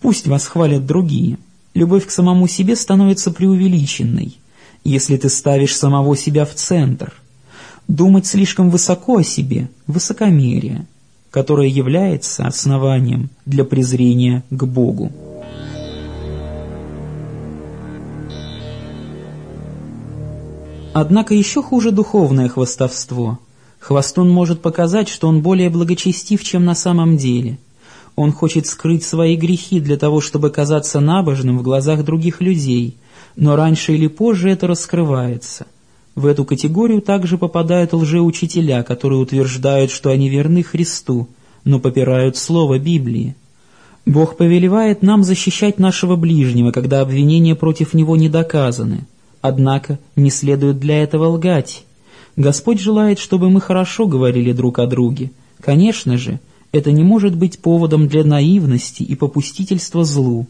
Пусть 0.02 0.28
вас 0.28 0.48
хвалят 0.48 0.86
другие. 0.86 1.38
Любовь 1.74 2.06
к 2.08 2.12
самому 2.12 2.48
себе 2.50 2.76
становится 2.76 3.32
преувеличенной, 3.32 4.38
если 4.84 5.16
ты 5.16 5.30
ставишь 5.30 5.78
самого 5.78 6.18
себя 6.18 6.46
в 6.46 6.56
центр. 6.56 7.14
Думать 7.88 8.26
слишком 8.28 8.70
высоко 8.70 9.20
о 9.20 9.24
себе– 9.24 9.70
высокомерие, 9.88 10.86
которое 11.36 11.68
является 11.68 12.48
основанием 12.48 13.30
для 13.46 13.66
презрения 13.66 14.46
к 14.50 14.64
Богу. 14.64 15.12
Однако 20.94 21.34
еще 21.34 21.62
хуже 21.62 21.92
духовное 21.92 22.48
хвастовство. 22.48 23.40
Хвостун 23.80 24.30
может 24.30 24.62
показать, 24.62 25.10
что 25.10 25.28
он 25.28 25.42
более 25.42 25.70
благочестив, 25.70 26.42
чем 26.42 26.64
на 26.64 26.74
самом 26.74 27.18
деле. 27.18 27.58
Он 28.16 28.32
хочет 28.32 28.66
скрыть 28.66 29.04
свои 29.04 29.36
грехи 29.36 29.82
для 29.82 29.98
того, 29.98 30.22
чтобы 30.22 30.52
казаться 30.52 31.02
набожным 31.02 31.58
в 31.58 31.64
глазах 31.64 32.06
других 32.06 32.40
людей, 32.40 32.96
но 33.36 33.58
раньше 33.58 33.94
или 33.94 34.08
позже 34.08 34.52
это 34.52 34.68
раскрывается. 34.68 35.66
В 36.16 36.28
эту 36.28 36.46
категорию 36.46 37.02
также 37.02 37.38
попадают 37.38 37.92
лжеучителя, 37.92 38.84
которые 38.84 39.20
утверждают, 39.20 39.92
что 39.92 40.10
они 40.10 40.30
верны 40.30 40.64
Христу, 40.64 41.28
но 41.66 41.80
попирают 41.80 42.38
слово 42.38 42.80
Библии. 42.80 43.36
Бог 44.06 44.38
повелевает 44.38 45.02
нам 45.02 45.24
защищать 45.24 45.78
нашего 45.78 46.16
ближнего, 46.16 46.72
когда 46.72 47.02
обвинения 47.02 47.56
против 47.56 47.94
него 47.94 48.16
не 48.16 48.30
доказаны. 48.30 49.02
Однако 49.42 50.00
не 50.16 50.30
следует 50.30 50.80
для 50.80 51.04
этого 51.04 51.26
лгать. 51.28 51.84
Господь 52.38 52.80
желает, 52.80 53.20
чтобы 53.20 53.50
мы 53.50 53.60
хорошо 53.60 54.08
говорили 54.08 54.54
друг 54.54 54.80
о 54.80 54.88
друге. 54.88 55.32
Конечно 55.60 56.18
же, 56.18 56.40
это 56.72 56.92
не 56.92 57.04
может 57.04 57.36
быть 57.36 57.60
поводом 57.60 58.08
для 58.08 58.24
наивности 58.24 59.04
и 59.04 59.16
попустительства 59.16 60.04
злу. 60.04 60.48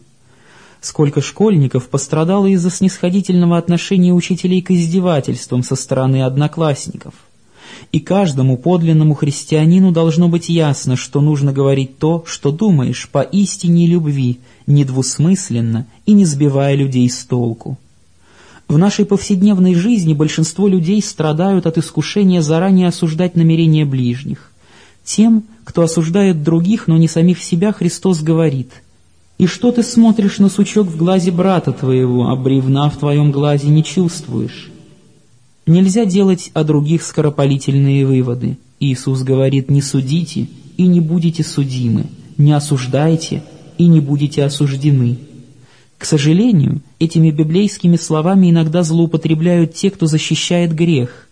Сколько 0.86 1.20
школьников 1.20 1.88
пострадало 1.88 2.46
из-за 2.46 2.70
снисходительного 2.70 3.58
отношения 3.58 4.12
учителей 4.12 4.62
к 4.62 4.70
издевательствам 4.70 5.64
со 5.64 5.74
стороны 5.74 6.22
одноклассников. 6.22 7.12
И 7.90 7.98
каждому 7.98 8.56
подлинному 8.56 9.14
христианину 9.14 9.90
должно 9.90 10.28
быть 10.28 10.48
ясно, 10.48 10.94
что 10.94 11.20
нужно 11.20 11.52
говорить 11.52 11.98
то, 11.98 12.22
что 12.24 12.52
думаешь, 12.52 13.08
по 13.10 13.22
истине 13.22 13.88
любви, 13.88 14.38
недвусмысленно 14.68 15.88
и 16.06 16.12
не 16.12 16.24
сбивая 16.24 16.76
людей 16.76 17.10
с 17.10 17.24
толку. 17.24 17.78
В 18.68 18.78
нашей 18.78 19.06
повседневной 19.06 19.74
жизни 19.74 20.14
большинство 20.14 20.68
людей 20.68 21.02
страдают 21.02 21.66
от 21.66 21.78
искушения 21.78 22.42
заранее 22.42 22.86
осуждать 22.86 23.34
намерения 23.34 23.84
ближних. 23.84 24.52
Тем, 25.02 25.46
кто 25.64 25.82
осуждает 25.82 26.44
других, 26.44 26.86
но 26.86 26.96
не 26.96 27.08
самих 27.08 27.42
себя, 27.42 27.72
Христос 27.72 28.22
говорит– 28.22 28.70
и 29.38 29.46
что 29.46 29.70
ты 29.70 29.82
смотришь 29.82 30.38
на 30.38 30.48
сучок 30.48 30.86
в 30.86 30.96
глазе 30.96 31.30
брата 31.30 31.72
твоего, 31.72 32.28
а 32.28 32.36
бревна 32.36 32.88
в 32.88 32.96
твоем 32.96 33.30
глазе 33.30 33.68
не 33.68 33.84
чувствуешь? 33.84 34.70
Нельзя 35.66 36.04
делать 36.04 36.50
о 36.54 36.64
других 36.64 37.02
скоропалительные 37.02 38.06
выводы. 38.06 38.56
Иисус 38.80 39.22
говорит, 39.22 39.70
не 39.70 39.82
судите 39.82 40.48
и 40.76 40.86
не 40.86 41.00
будете 41.00 41.42
судимы, 41.42 42.06
не 42.38 42.52
осуждайте 42.52 43.42
и 43.76 43.86
не 43.86 44.00
будете 44.00 44.44
осуждены. 44.44 45.18
К 45.98 46.04
сожалению, 46.04 46.80
этими 46.98 47.30
библейскими 47.30 47.96
словами 47.96 48.50
иногда 48.50 48.82
злоупотребляют 48.82 49.74
те, 49.74 49.90
кто 49.90 50.06
защищает 50.06 50.74
грех. 50.74 51.28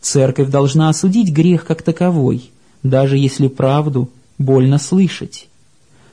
Церковь 0.00 0.50
должна 0.50 0.88
осудить 0.88 1.32
грех 1.32 1.64
как 1.64 1.82
таковой, 1.82 2.50
даже 2.82 3.18
если 3.18 3.48
правду 3.48 4.08
больно 4.38 4.78
слышать. 4.78 5.48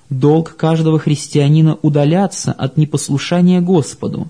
Долг 0.10 0.55
каждого 0.55 1.00
христианина 1.00 1.77
удаляться 1.81 2.51
от 2.51 2.77
непослушания 2.77 3.62
Господу. 3.62 4.27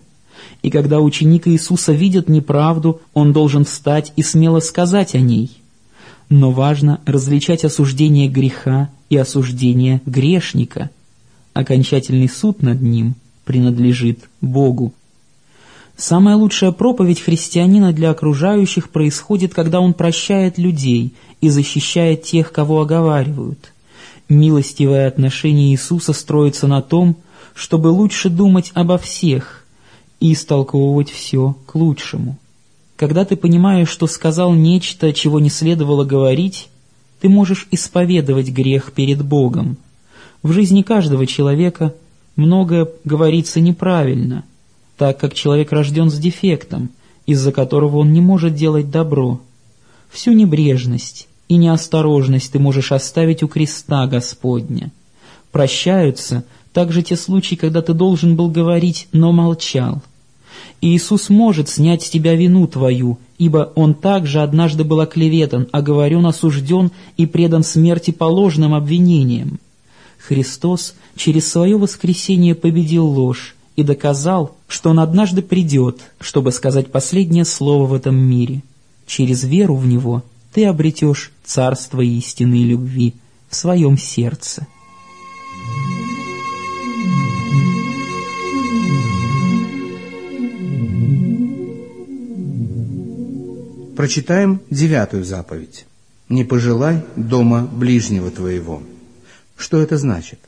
И 0.62 0.70
когда 0.70 1.02
ученик 1.02 1.48
Иисуса 1.48 1.92
видит 1.92 2.30
неправду, 2.30 3.02
он 3.14 3.34
должен 3.34 3.66
встать 3.66 4.14
и 4.16 4.24
смело 4.24 4.60
сказать 4.60 5.16
о 5.16 5.20
ней. 5.20 5.52
Но 6.30 6.52
важно 6.52 7.02
различать 7.06 7.66
осуждение 7.66 8.30
греха 8.30 8.90
и 9.10 9.18
осуждение 9.18 10.02
грешника. 10.06 10.90
Окончательный 11.54 12.30
суд 12.30 12.62
над 12.62 12.82
ним 12.82 13.16
принадлежит 13.46 14.20
Богу. 14.42 14.94
Самая 15.96 16.36
лучшая 16.36 16.72
проповедь 16.72 17.22
христианина 17.22 17.94
для 17.94 18.10
окружающих 18.10 18.90
происходит, 18.90 19.54
когда 19.54 19.80
он 19.80 19.94
прощает 19.94 20.58
людей 20.58 21.14
и 21.40 21.50
защищает 21.50 22.24
тех, 22.24 22.52
кого 22.52 22.82
оговаривают. 22.82 23.73
Милостивое 24.34 25.08
отношение 25.08 25.72
Иисуса 25.72 26.12
строится 26.12 26.68
на 26.68 26.82
том, 26.82 27.18
чтобы 27.54 27.90
лучше 27.90 28.30
думать 28.30 28.72
обо 28.74 28.98
всех 28.98 29.64
и 30.20 30.34
истолковывать 30.34 31.12
все 31.12 31.56
к 31.68 31.76
лучшему. 31.76 32.40
Когда 32.96 33.26
ты 33.26 33.36
понимаешь, 33.36 33.90
что 33.90 34.08
сказал 34.08 34.54
нечто, 34.54 35.14
чего 35.14 35.40
не 35.40 35.50
следовало 35.50 36.04
говорить, 36.04 36.70
ты 37.22 37.30
можешь 37.30 37.68
исповедовать 37.70 38.50
грех 38.50 38.94
перед 38.94 39.24
Богом. 39.24 39.78
В 40.42 40.52
жизни 40.52 40.82
каждого 40.82 41.28
человека 41.28 41.94
многое 42.36 42.88
говорится 43.04 43.60
неправильно, 43.60 44.46
так 44.98 45.20
как 45.20 45.36
человек 45.36 45.72
рожден 45.72 46.10
с 46.10 46.18
дефектом, 46.18 46.90
из-за 47.28 47.52
которого 47.52 47.98
он 47.98 48.14
не 48.14 48.22
может 48.22 48.56
делать 48.56 48.90
добро. 48.90 49.42
Всю 50.10 50.32
небрежность, 50.32 51.28
и 51.54 51.56
неосторожность 51.56 52.52
ты 52.52 52.58
можешь 52.58 52.92
оставить 52.92 53.44
у 53.44 53.48
креста 53.48 54.08
Господня. 54.08 54.92
Прощаются 55.52 56.46
также 56.74 57.04
те 57.04 57.16
случаи, 57.16 57.54
когда 57.54 57.84
ты 57.84 57.94
должен 57.94 58.36
был 58.36 58.50
говорить, 58.50 59.08
но 59.12 59.32
молчал. 59.32 60.02
Иисус 60.82 61.30
может 61.30 61.70
снять 61.70 62.02
с 62.02 62.10
тебя 62.10 62.34
вину 62.34 62.66
твою, 62.66 63.20
ибо 63.38 63.72
Он 63.76 63.94
также 63.94 64.42
однажды 64.42 64.84
был 64.84 65.00
оклеветан, 65.00 65.68
оговорен, 65.72 66.26
осужден 66.26 66.90
и 67.18 67.28
предан 67.28 67.64
смерти 67.64 68.10
по 68.10 68.24
ложным 68.24 68.74
обвинениям. 68.74 69.60
Христос 70.18 70.96
через 71.16 71.48
свое 71.48 71.78
воскресение 71.78 72.56
победил 72.56 73.06
ложь 73.06 73.56
и 73.76 73.84
доказал, 73.84 74.56
что 74.68 74.90
Он 74.90 75.00
однажды 75.00 75.44
придет, 75.44 76.00
чтобы 76.20 76.52
сказать 76.52 76.92
последнее 76.92 77.46
слово 77.46 77.86
в 77.86 77.94
этом 77.94 78.16
мире. 78.16 78.64
Через 79.06 79.44
веру 79.44 79.76
в 79.76 79.86
Него 79.86 80.24
ты 80.54 80.66
обретешь 80.66 81.32
царство 81.44 82.02
истинной 82.02 82.64
любви 82.64 83.16
в 83.50 83.56
своем 83.56 83.98
сердце. 83.98 84.68
Прочитаем 93.98 94.62
девятую 94.70 95.24
заповедь. 95.24 95.86
«Не 96.30 96.44
пожелай 96.44 97.04
дома 97.16 97.62
ближнего 97.64 98.32
твоего». 98.32 98.82
Что 99.56 99.82
это 99.82 99.98
значит? 99.98 100.40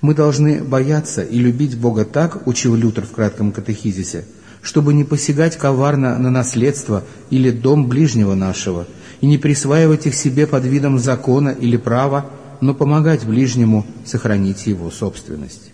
Мы 0.00 0.14
должны 0.14 0.62
бояться 0.62 1.22
и 1.22 1.38
любить 1.38 1.76
Бога 1.76 2.04
так, 2.04 2.46
учил 2.46 2.74
Лютер 2.74 3.06
в 3.06 3.12
кратком 3.12 3.52
катехизисе, 3.52 4.26
чтобы 4.62 4.94
не 4.94 5.04
посягать 5.04 5.56
коварно 5.56 6.18
на 6.18 6.30
наследство 6.30 7.04
или 7.30 7.50
дом 7.50 7.88
ближнего 7.88 8.34
нашего– 8.34 8.86
и 9.22 9.26
не 9.26 9.38
присваивать 9.38 10.06
их 10.06 10.14
себе 10.14 10.46
под 10.46 10.64
видом 10.66 10.98
закона 10.98 11.50
или 11.50 11.78
права, 11.78 12.26
но 12.60 12.74
помогать 12.74 13.24
ближнему 13.24 13.86
сохранить 14.04 14.66
его 14.66 14.90
собственность. 14.90 15.70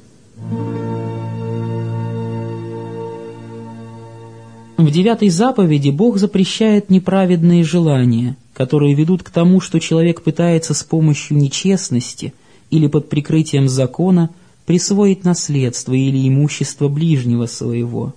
В 4.76 4.90
девятой 4.90 5.30
заповеди 5.30 5.90
Бог 5.90 6.18
запрещает 6.18 6.88
неправедные 6.88 7.64
желания, 7.64 8.36
которые 8.52 8.94
ведут 8.94 9.22
к 9.22 9.30
тому, 9.30 9.60
что 9.60 9.80
человек 9.80 10.22
пытается 10.22 10.74
с 10.74 10.84
помощью 10.84 11.38
нечестности 11.38 12.34
или 12.70 12.86
под 12.86 13.08
прикрытием 13.08 13.68
закона 13.68 14.30
присвоить 14.66 15.24
наследство 15.24 15.94
или 15.94 16.28
имущество 16.28 16.88
ближнего 16.88 17.46
своего. 17.46 18.14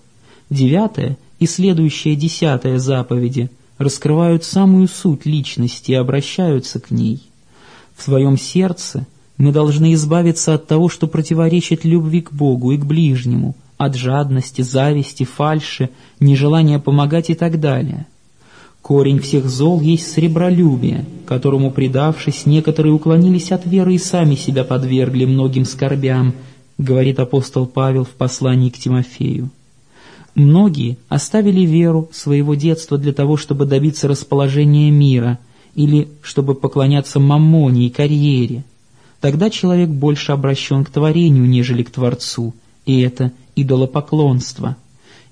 Девятая 0.50 1.18
и 1.40 1.48
следующая 1.48 2.16
десятая 2.16 2.80
заповеди– 2.80 3.50
раскрывают 3.82 4.44
самую 4.44 4.88
суть 4.88 5.26
личности 5.26 5.92
и 5.92 5.96
обращаются 5.96 6.80
к 6.80 6.92
ней. 6.92 7.22
В 7.96 8.04
своем 8.04 8.38
сердце 8.38 9.08
мы 9.38 9.52
должны 9.52 9.94
избавиться 9.94 10.54
от 10.54 10.68
того, 10.68 10.90
что 10.90 11.08
противоречит 11.08 11.84
любви 11.84 12.22
к 12.22 12.32
Богу 12.32 12.72
и 12.72 12.78
к 12.78 12.86
ближнему, 12.86 13.56
от 13.78 13.96
жадности, 13.96 14.62
зависти, 14.62 15.24
фальши, 15.24 15.90
нежелания 16.20 16.80
помогать 16.80 17.30
и 17.30 17.34
так 17.34 17.60
далее. 17.60 18.06
Корень 18.82 19.20
всех 19.20 19.48
зол 19.48 19.80
есть 19.80 20.12
сребролюбие, 20.12 21.06
которому, 21.26 21.72
предавшись, 21.72 22.46
некоторые 22.46 22.94
уклонились 22.94 23.52
от 23.52 23.66
веры 23.66 23.96
и 23.96 24.00
сами 24.00 24.36
себя 24.36 24.64
подвергли 24.64 25.26
многим 25.26 25.66
скорбям, 25.66 26.34
говорит 26.78 27.20
апостол 27.20 27.68
Павел 27.68 28.06
в 28.06 28.10
послании 28.10 28.70
к 28.70 28.78
Тимофею. 28.78 29.52
Многие 30.36 30.98
оставили 31.10 31.62
веру 31.62 32.10
своего 32.14 32.56
детства 32.56 32.98
для 32.98 33.14
того, 33.14 33.38
чтобы 33.38 33.66
добиться 33.66 34.08
расположения 34.08 34.90
мира 34.90 35.40
или 35.76 36.08
чтобы 36.22 36.56
поклоняться 36.56 37.20
маммоне 37.20 37.88
и 37.88 37.90
карьере. 37.90 38.64
Тогда 39.20 39.50
человек 39.50 39.90
больше 39.90 40.32
обращен 40.32 40.84
к 40.84 40.90
творению, 40.90 41.48
нежели 41.48 41.84
к 41.84 41.92
Творцу, 41.92 42.54
и 42.86 43.02
это 43.02 43.32
идолопоклонство. 43.56 44.78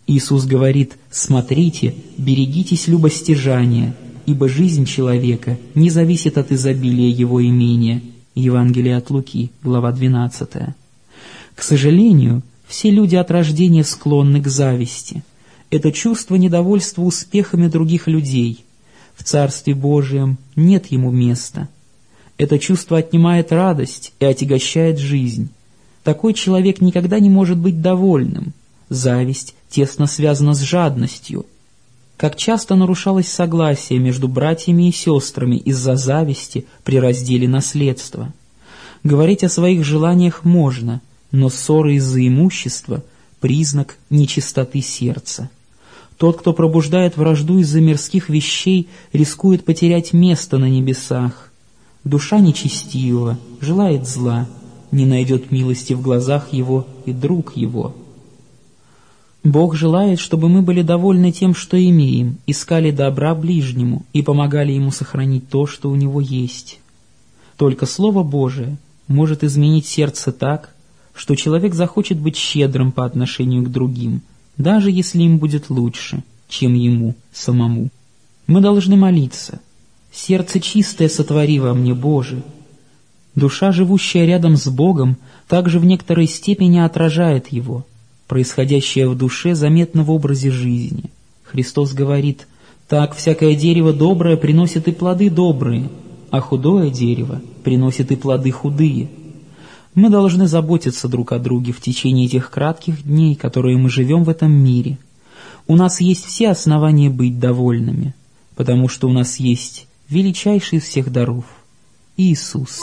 Иисус 0.05 0.45
говорит 0.45 0.97
«Смотрите, 1.09 1.95
берегитесь 2.17 2.87
любостяжания, 2.87 3.95
ибо 4.25 4.49
жизнь 4.49 4.85
человека 4.85 5.57
не 5.75 5.89
зависит 5.89 6.37
от 6.37 6.51
изобилия 6.51 7.09
его 7.09 7.43
имения». 7.43 8.01
Евангелие 8.35 8.95
от 8.95 9.09
Луки, 9.09 9.51
глава 9.63 9.91
12. 9.91 10.49
К 11.55 11.61
сожалению, 11.61 12.41
все 12.69 12.91
люди 12.91 13.15
от 13.15 13.31
рождения 13.31 13.83
склонны 13.83 14.39
к 14.41 14.47
зависти. 14.47 15.23
Это 15.71 15.91
чувство 15.91 16.35
недовольства 16.35 17.01
успехами 17.01 17.67
других 17.67 18.07
людей. 18.07 18.63
В 19.15 19.23
Царстве 19.23 19.73
Божьем 19.73 20.37
нет 20.55 20.85
ему 20.91 21.09
места. 21.09 21.67
Это 22.37 22.59
чувство 22.59 22.99
отнимает 22.99 23.51
радость 23.51 24.13
и 24.19 24.25
отягощает 24.25 24.99
жизнь. 24.99 25.49
Такой 26.03 26.35
человек 26.35 26.79
никогда 26.79 27.19
не 27.19 27.29
может 27.29 27.57
быть 27.57 27.81
довольным. 27.81 28.53
Зависть 28.87 29.55
тесно 29.69 30.05
связана 30.05 30.53
с 30.53 30.61
жадностью. 30.61 31.47
Как 32.17 32.35
часто 32.35 32.75
нарушалось 32.75 33.29
согласие 33.29 33.97
между 33.97 34.27
братьями 34.27 34.89
и 34.89 34.91
сестрами 34.91 35.55
из-за 35.55 35.95
зависти 35.95 36.65
при 36.83 36.99
разделе 36.99 37.47
наследства. 37.47 38.31
Говорить 39.03 39.43
о 39.43 39.49
своих 39.49 39.83
желаниях 39.83 40.45
можно– 40.45 41.01
но 41.31 41.49
ссоры 41.49 41.95
из-за 41.95 42.25
имущества– 42.27 43.03
признак 43.39 43.97
нечистоты 44.09 44.81
сердца. 44.81 45.49
Тот, 46.17 46.39
кто 46.39 46.53
пробуждает 46.53 47.15
вражду 47.15 47.59
из-за 47.59 47.79
мирских 47.79 48.29
вещей, 48.29 48.89
рискует 49.13 49.63
потерять 49.63 50.11
место 50.11 50.57
на 50.57 50.69
небесах. 50.69 51.51
Душа 52.03 52.39
нечестивого 52.39 53.37
желает 53.61 54.07
зла, 54.07 54.47
не 54.91 55.05
найдет 55.05 55.51
милости 55.51 55.93
в 55.93 56.01
глазах 56.01 56.51
его 56.51 56.87
и 57.05 57.13
друг 57.13 57.55
его. 57.55 57.95
Бог 59.45 59.75
желает, 59.75 60.19
чтобы 60.19 60.49
мы 60.49 60.61
были 60.61 60.81
довольны 60.81 61.31
тем, 61.31 61.55
что 61.55 61.81
имеем, 61.81 62.37
искали 62.45 62.91
добра 62.91 63.33
ближнему 63.33 64.05
и 64.11 64.21
помогали 64.21 64.73
ему 64.73 64.91
сохранить 64.91 65.47
то, 65.47 65.65
что 65.65 65.89
у 65.89 65.95
него 65.95 66.19
есть. 66.19 66.79
Только 67.55 67.85
Слово 67.85 68.23
Божие 68.23 68.77
может 69.07 69.45
изменить 69.45 69.85
сердце 69.85 70.33
так, 70.33 70.75
что 71.19 71.35
человек 71.35 71.73
захочет 71.73 72.17
быть 72.17 72.37
щедрым 72.37 72.93
по 72.93 73.03
отношению 73.03 73.63
к 73.63 73.69
другим, 73.69 74.21
даже 74.55 74.89
если 74.89 75.21
им 75.21 75.37
будет 75.37 75.69
лучше, 75.69 76.23
чем 76.47 76.75
ему 76.75 77.13
самому. 77.33 77.89
Мы 78.47 78.61
должны 78.61 78.95
молиться. 78.95 79.59
«Сердце 80.13 80.61
чистое 80.61 81.09
сотвори 81.09 81.59
во 81.59 81.73
мне, 81.73 81.93
Боже». 81.93 82.41
Душа, 83.35 83.73
живущая 83.73 84.25
рядом 84.25 84.55
с 84.55 84.69
Богом, 84.69 85.17
также 85.49 85.79
в 85.79 85.85
некоторой 85.85 86.25
степени 86.25 86.79
отражает 86.79 87.49
Его. 87.51 87.85
Происходящее 88.29 89.09
в 89.09 89.17
душе 89.17 89.55
заметно 89.55 90.03
в 90.03 90.11
образе 90.11 90.51
жизни. 90.51 91.11
Христос 91.43 91.91
говорит, 91.91 92.47
«Так 92.87 93.13
всякое 93.13 93.55
дерево 93.55 93.91
доброе 93.91 94.37
приносит 94.37 94.87
и 94.87 94.93
плоды 94.93 95.29
добрые, 95.29 95.89
а 96.31 96.39
худое 96.39 96.89
дерево 96.89 97.41
приносит 97.65 98.09
и 98.13 98.15
плоды 98.15 98.51
худые». 98.51 99.09
Мы 99.99 100.09
должны 100.09 100.47
заботиться 100.47 101.09
друг 101.09 101.33
о 101.33 101.39
друге 101.39 101.73
в 101.73 101.81
течение 101.81 102.25
этих 102.25 102.49
кратких 102.51 103.03
дней, 103.03 103.35
которые 103.35 103.77
мы 103.77 103.89
живем 103.89 104.23
в 104.23 104.29
этом 104.29 104.49
мире. 104.49 104.97
У 105.67 105.75
нас 105.75 105.99
есть 105.99 106.23
все 106.23 106.51
основания 106.51 107.09
быть 107.09 107.37
довольными, 107.37 108.15
потому 108.55 108.87
что 108.87 109.09
у 109.09 109.11
нас 109.11 109.41
есть 109.41 109.89
величайший 110.07 110.77
из 110.77 110.83
всех 110.83 111.11
даров– 111.11 111.43
Иисус. 112.15 112.79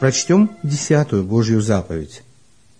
Прочтем 0.00 0.50
десятую 0.62 1.24
Божью 1.24 1.60
заповедь. 1.60 2.22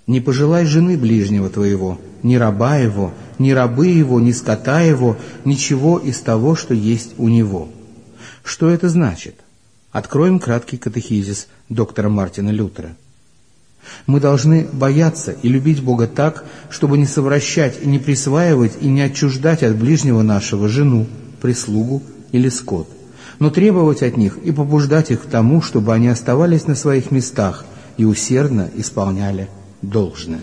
Не 0.06 0.20
пожелай 0.20 0.66
жены 0.66 0.98
ближнего 0.98 1.48
твоего, 1.48 1.98
ни 2.22 2.36
раба 2.36 2.76
его, 2.76 3.14
ни 3.38 3.52
рабы 3.52 3.86
его, 3.86 4.20
ни 4.20 4.32
скота 4.32 4.82
его, 4.82 5.16
ничего 5.44 5.98
из 5.98 6.20
того, 6.20 6.54
что 6.54 6.74
есть 6.74 7.14
у 7.16 7.28
него. 7.28 7.68
Что 8.42 8.68
это 8.68 8.90
значит? 8.90 9.36
Откроем 9.92 10.40
краткий 10.40 10.76
катехизис 10.76 11.48
доктора 11.70 12.10
Мартина 12.10 12.50
Лютера. 12.50 12.96
Мы 14.06 14.20
должны 14.20 14.66
бояться 14.72 15.32
и 15.32 15.48
любить 15.48 15.82
Бога 15.82 16.06
так, 16.06 16.44
чтобы 16.68 16.98
не 16.98 17.06
совращать 17.06 17.78
и 17.82 17.86
не 17.86 17.98
присваивать 17.98 18.72
и 18.80 18.88
не 18.88 19.02
отчуждать 19.02 19.62
от 19.62 19.76
ближнего 19.76 20.22
нашего 20.22 20.68
жену, 20.68 21.06
прислугу 21.40 22.02
или 22.32 22.48
скот, 22.50 22.88
но 23.38 23.50
требовать 23.50 24.02
от 24.02 24.16
них 24.16 24.38
и 24.38 24.52
побуждать 24.52 25.10
их 25.10 25.22
к 25.22 25.26
тому, 25.26 25.62
чтобы 25.62 25.94
они 25.94 26.08
оставались 26.08 26.66
на 26.66 26.74
своих 26.74 27.10
местах 27.10 27.64
и 27.96 28.04
усердно 28.04 28.70
исполняли 28.76 29.48
должное. 29.88 30.40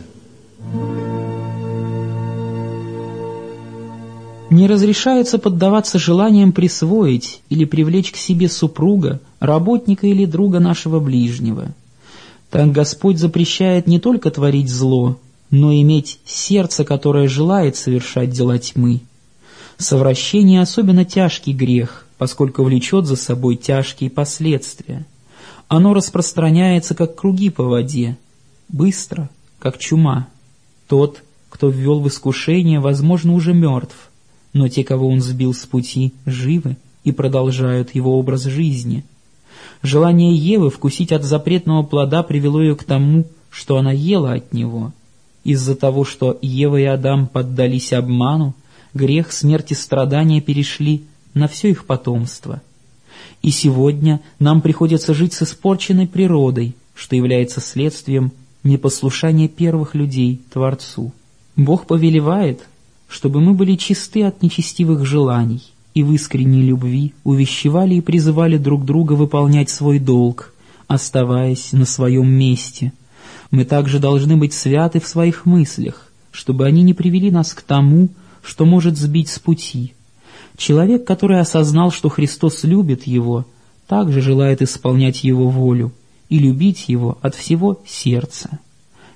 Не 4.49 4.67
разрешается 4.67 5.39
поддаваться 5.39 5.97
желаниям 5.97 6.51
присвоить 6.51 7.41
или 7.49 7.63
привлечь 7.63 8.11
к 8.11 8.17
себе 8.17 8.49
супруга, 8.49 9.21
работника 9.39 10.07
или 10.07 10.25
друга 10.25 10.59
нашего 10.59 10.99
ближнего. 10.99 11.69
Так 12.49 12.73
Господь 12.73 13.17
запрещает 13.17 13.87
не 13.87 13.99
только 13.99 14.29
творить 14.29 14.69
зло, 14.69 15.17
но 15.51 15.73
иметь 15.73 16.19
сердце, 16.25 16.83
которое 16.83 17.29
желает 17.29 17.77
совершать 17.77 18.31
дела 18.31 18.59
тьмы. 18.59 18.99
Совращение 19.77 20.61
особенно 20.61 21.05
тяжкий 21.05 21.53
грех, 21.53 22.05
поскольку 22.17 22.63
влечет 22.63 23.05
за 23.05 23.15
собой 23.15 23.55
тяжкие 23.55 24.09
последствия. 24.09 25.05
Оно 25.69 25.93
распространяется, 25.93 26.93
как 26.93 27.15
круги 27.15 27.49
по 27.49 27.63
воде, 27.63 28.17
быстро, 28.71 29.29
как 29.59 29.77
чума. 29.77 30.27
Тот, 30.87 31.23
кто 31.49 31.69
ввел 31.69 31.99
в 31.99 32.07
искушение, 32.07 32.79
возможно, 32.79 33.33
уже 33.33 33.53
мертв, 33.53 34.09
но 34.53 34.67
те, 34.67 34.83
кого 34.83 35.07
он 35.07 35.21
сбил 35.21 35.53
с 35.53 35.65
пути, 35.65 36.13
живы 36.25 36.77
и 37.03 37.11
продолжают 37.11 37.95
его 37.95 38.17
образ 38.17 38.43
жизни. 38.43 39.03
Желание 39.83 40.35
Евы 40.35 40.69
вкусить 40.69 41.11
от 41.11 41.23
запретного 41.23 41.83
плода 41.83 42.23
привело 42.23 42.61
ее 42.61 42.75
к 42.75 42.83
тому, 42.83 43.25
что 43.49 43.77
она 43.77 43.91
ела 43.91 44.33
от 44.33 44.53
него. 44.53 44.93
Из-за 45.43 45.75
того, 45.75 46.05
что 46.05 46.37
Ева 46.41 46.77
и 46.77 46.83
Адам 46.83 47.27
поддались 47.27 47.93
обману, 47.93 48.53
грех, 48.93 49.31
смерть 49.31 49.71
и 49.71 49.75
страдания 49.75 50.39
перешли 50.39 51.03
на 51.33 51.47
все 51.47 51.69
их 51.69 51.85
потомство. 51.85 52.61
И 53.41 53.49
сегодня 53.49 54.21
нам 54.39 54.61
приходится 54.61 55.13
жить 55.13 55.33
с 55.33 55.41
испорченной 55.41 56.07
природой, 56.07 56.75
что 56.93 57.15
является 57.15 57.59
следствием 57.59 58.31
непослушание 58.63 59.47
первых 59.47 59.95
людей 59.95 60.41
Творцу. 60.51 61.11
Бог 61.55 61.87
повелевает, 61.87 62.61
чтобы 63.07 63.41
мы 63.41 63.53
были 63.53 63.75
чисты 63.75 64.23
от 64.23 64.41
нечестивых 64.41 65.05
желаний 65.05 65.61
и 65.93 66.03
в 66.03 66.13
искренней 66.13 66.61
любви 66.61 67.13
увещевали 67.23 67.95
и 67.95 68.01
призывали 68.01 68.57
друг 68.57 68.85
друга 68.85 69.13
выполнять 69.13 69.69
свой 69.69 69.99
долг, 69.99 70.53
оставаясь 70.87 71.73
на 71.73 71.85
своем 71.85 72.29
месте. 72.29 72.93
Мы 73.49 73.65
также 73.65 73.99
должны 73.99 74.37
быть 74.37 74.53
святы 74.53 75.01
в 75.01 75.07
своих 75.07 75.45
мыслях, 75.45 76.11
чтобы 76.31 76.65
они 76.65 76.83
не 76.83 76.93
привели 76.93 77.31
нас 77.31 77.53
к 77.53 77.61
тому, 77.61 78.09
что 78.41 78.65
может 78.65 78.97
сбить 78.97 79.27
с 79.27 79.39
пути. 79.39 79.93
Человек, 80.55 81.05
который 81.05 81.39
осознал, 81.39 81.91
что 81.91 82.07
Христос 82.07 82.63
любит 82.63 83.05
его, 83.05 83.45
также 83.87 84.21
желает 84.21 84.61
исполнять 84.61 85.23
его 85.23 85.49
волю– 85.49 85.91
и 86.31 86.39
любить 86.39 86.85
его 86.87 87.19
от 87.21 87.35
всего 87.35 87.81
сердца. 87.85 88.57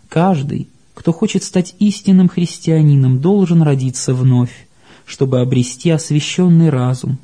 Каждый, 0.09 0.67
кто 0.93 1.13
хочет 1.13 1.43
стать 1.43 1.73
истинным 1.79 2.27
христианином, 2.27 3.21
должен 3.21 3.61
родиться 3.61 4.13
вновь, 4.13 4.67
чтобы 5.05 5.39
обрести 5.39 5.89
освященный 5.89 6.69
разум. 6.69 7.17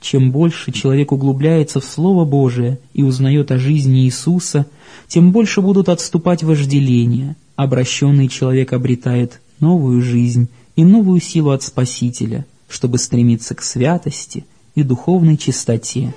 Чем 0.00 0.30
больше 0.30 0.70
человек 0.70 1.10
углубляется 1.10 1.80
в 1.80 1.84
Слово 1.84 2.24
Божие 2.24 2.78
и 2.94 3.02
узнает 3.02 3.50
о 3.50 3.58
жизни 3.58 4.04
Иисуса, 4.04 4.66
тем 5.08 5.32
больше 5.32 5.60
будут 5.60 5.88
отступать 5.88 6.44
вожделения. 6.44 7.34
Обращенный 7.56 8.28
человек 8.28 8.72
обретает 8.72 9.40
новую 9.58 10.02
жизнь 10.02 10.48
и 10.76 10.84
новую 10.84 11.20
силу 11.20 11.50
от 11.50 11.64
Спасителя, 11.64 12.46
чтобы 12.68 12.98
стремиться 12.98 13.56
к 13.56 13.62
святости 13.62 14.44
и 14.76 14.84
духовной 14.84 15.36
чистоте. 15.36 16.14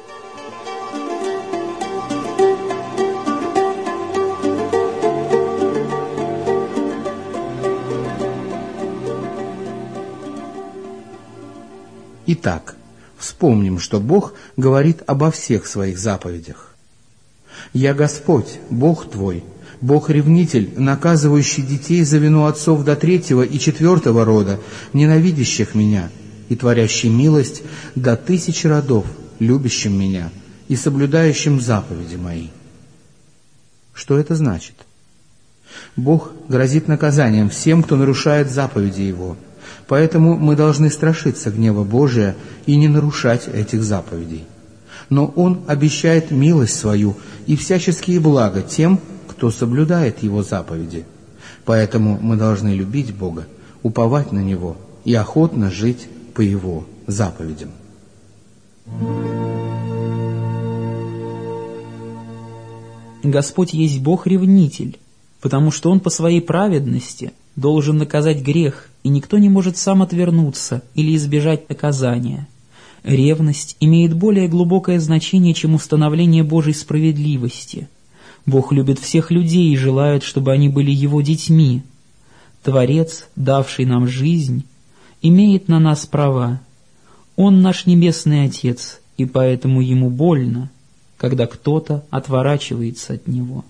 Итак, 12.45 12.75
вспомним, 13.17 13.79
что 13.79 13.99
Бог 13.99 14.35
говорит 14.55 15.01
обо 15.07 15.31
всех 15.31 15.65
своих 15.65 15.97
заповедях. 15.97 16.75
«Я 17.73 17.95
Господь, 17.95 18.59
Бог 18.69 19.09
твой, 19.09 19.43
Бог-ревнитель, 19.81 20.71
наказывающий 20.77 21.63
детей 21.63 22.03
за 22.03 22.19
вину 22.19 22.45
отцов 22.45 22.83
до 22.83 22.95
третьего 22.95 23.41
и 23.41 23.57
четвертого 23.57 24.25
рода, 24.25 24.59
ненавидящих 24.93 25.73
меня, 25.73 26.11
и 26.47 26.55
творящий 26.55 27.09
милость 27.09 27.63
до 27.95 28.15
тысячи 28.15 28.67
родов, 28.67 29.07
любящим 29.39 29.99
меня 29.99 30.29
и 30.67 30.75
соблюдающим 30.75 31.59
заповеди 31.59 32.17
мои». 32.17 32.49
Что 33.91 34.19
это 34.19 34.35
значит? 34.35 34.75
Бог 35.95 36.31
грозит 36.47 36.87
наказанием 36.87 37.49
всем, 37.49 37.81
кто 37.81 37.95
нарушает 37.95 38.51
заповеди 38.51 39.01
Его– 39.01 39.35
Поэтому 39.87 40.35
мы 40.35 40.55
должны 40.55 40.89
страшиться 40.89 41.51
гнева 41.51 41.83
Божия 41.83 42.35
и 42.65 42.75
не 42.75 42.87
нарушать 42.87 43.47
этих 43.47 43.83
заповедей. 43.83 44.45
Но 45.09 45.27
Он 45.35 45.61
обещает 45.67 46.31
милость 46.31 46.75
свою 46.75 47.15
и 47.45 47.55
всяческие 47.55 48.19
блага 48.19 48.61
тем, 48.63 48.99
кто 49.27 49.51
соблюдает 49.51 50.23
Его 50.23 50.41
заповеди. 50.41 51.05
Поэтому 51.65 52.17
мы 52.19 52.35
должны 52.35 52.69
любить 52.69 53.13
Бога, 53.13 53.45
уповать 53.83 54.31
на 54.31 54.39
Него 54.39 54.77
и 55.03 55.13
охотно 55.13 55.69
жить 55.69 56.07
по 56.33 56.41
Его 56.41 56.85
заповедям. 57.05 57.71
Господь 63.23 63.73
есть 63.73 63.99
Бог-ревнитель, 63.99 64.99
потому 65.41 65.71
что 65.71 65.91
Он 65.91 65.99
по 65.99 66.09
своей 66.09 66.41
праведности 66.41 67.33
должен 67.55 67.97
наказать 67.97 68.41
грех 68.41 68.89
и 69.03 69.09
никто 69.09 69.37
не 69.37 69.49
может 69.49 69.77
сам 69.77 70.01
отвернуться 70.01 70.83
или 70.93 71.15
избежать 71.15 71.69
наказания. 71.69 72.47
Ревность 73.03 73.77
имеет 73.79 74.15
более 74.15 74.47
глубокое 74.47 74.99
значение, 74.99 75.53
чем 75.53 75.75
установление 75.75 76.43
Божьей 76.43 76.73
справедливости. 76.73 77.87
Бог 78.45 78.71
любит 78.71 78.99
всех 78.99 79.31
людей 79.31 79.71
и 79.71 79.77
желает, 79.77 80.23
чтобы 80.23 80.51
они 80.51 80.69
были 80.69 80.91
Его 80.91 81.21
детьми. 81.21 81.83
Творец, 82.63 83.27
давший 83.35 83.85
нам 83.85 84.07
жизнь, 84.07 84.65
имеет 85.21 85.67
на 85.67 85.79
нас 85.79 86.05
права. 86.05 86.61
Он 87.35 87.61
наш 87.61 87.85
Небесный 87.85 88.45
Отец, 88.45 89.01
и 89.17 89.25
поэтому 89.25 89.81
Ему 89.81 90.09
больно, 90.09 90.71
когда 91.17 91.45
кто-то 91.45 92.03
отворачивается 92.09 93.13
от 93.13 93.27
Него. 93.27 93.65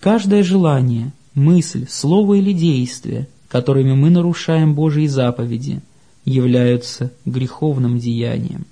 Каждое 0.00 0.42
желание, 0.42 1.12
мысль, 1.36 1.86
слово 1.88 2.34
или 2.34 2.52
действие, 2.52 3.28
которыми 3.46 3.94
мы 3.94 4.10
нарушаем 4.10 4.74
Божьи 4.74 5.06
заповеди, 5.06 5.80
являются 6.24 7.12
греховным 7.24 8.00
деянием. 8.00 8.66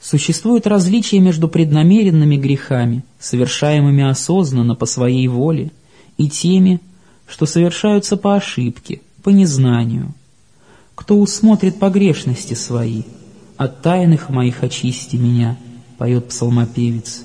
Существует 0.00 0.68
различие 0.68 1.20
между 1.20 1.48
преднамеренными 1.48 2.36
грехами, 2.36 3.04
совершаемыми 3.18 4.08
осознанно 4.08 4.76
по 4.76 4.86
своей 4.86 5.26
воле, 5.26 5.72
и 6.16 6.28
теми, 6.28 6.80
что 7.26 7.44
совершаются 7.44 8.16
по 8.16 8.36
ошибке, 8.36 9.00
по 9.24 9.30
незнанию. 9.30 10.14
Кто 10.94 11.18
усмотрит 11.18 11.80
погрешности 11.80 12.54
свои, 12.54 13.02
от 13.56 13.82
тайных 13.82 14.28
моих 14.28 14.62
очисти 14.62 15.16
меня, 15.16 15.56
поет 15.98 16.28
псалмопевец. 16.28 17.24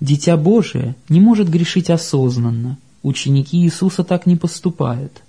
Дитя 0.00 0.36
Божие 0.36 0.94
не 1.08 1.20
может 1.20 1.48
грешить 1.48 1.90
осознанно, 1.90 2.78
ученики 3.02 3.58
Иисуса 3.58 4.04
так 4.04 4.26
не 4.26 4.36
поступают. 4.36 5.22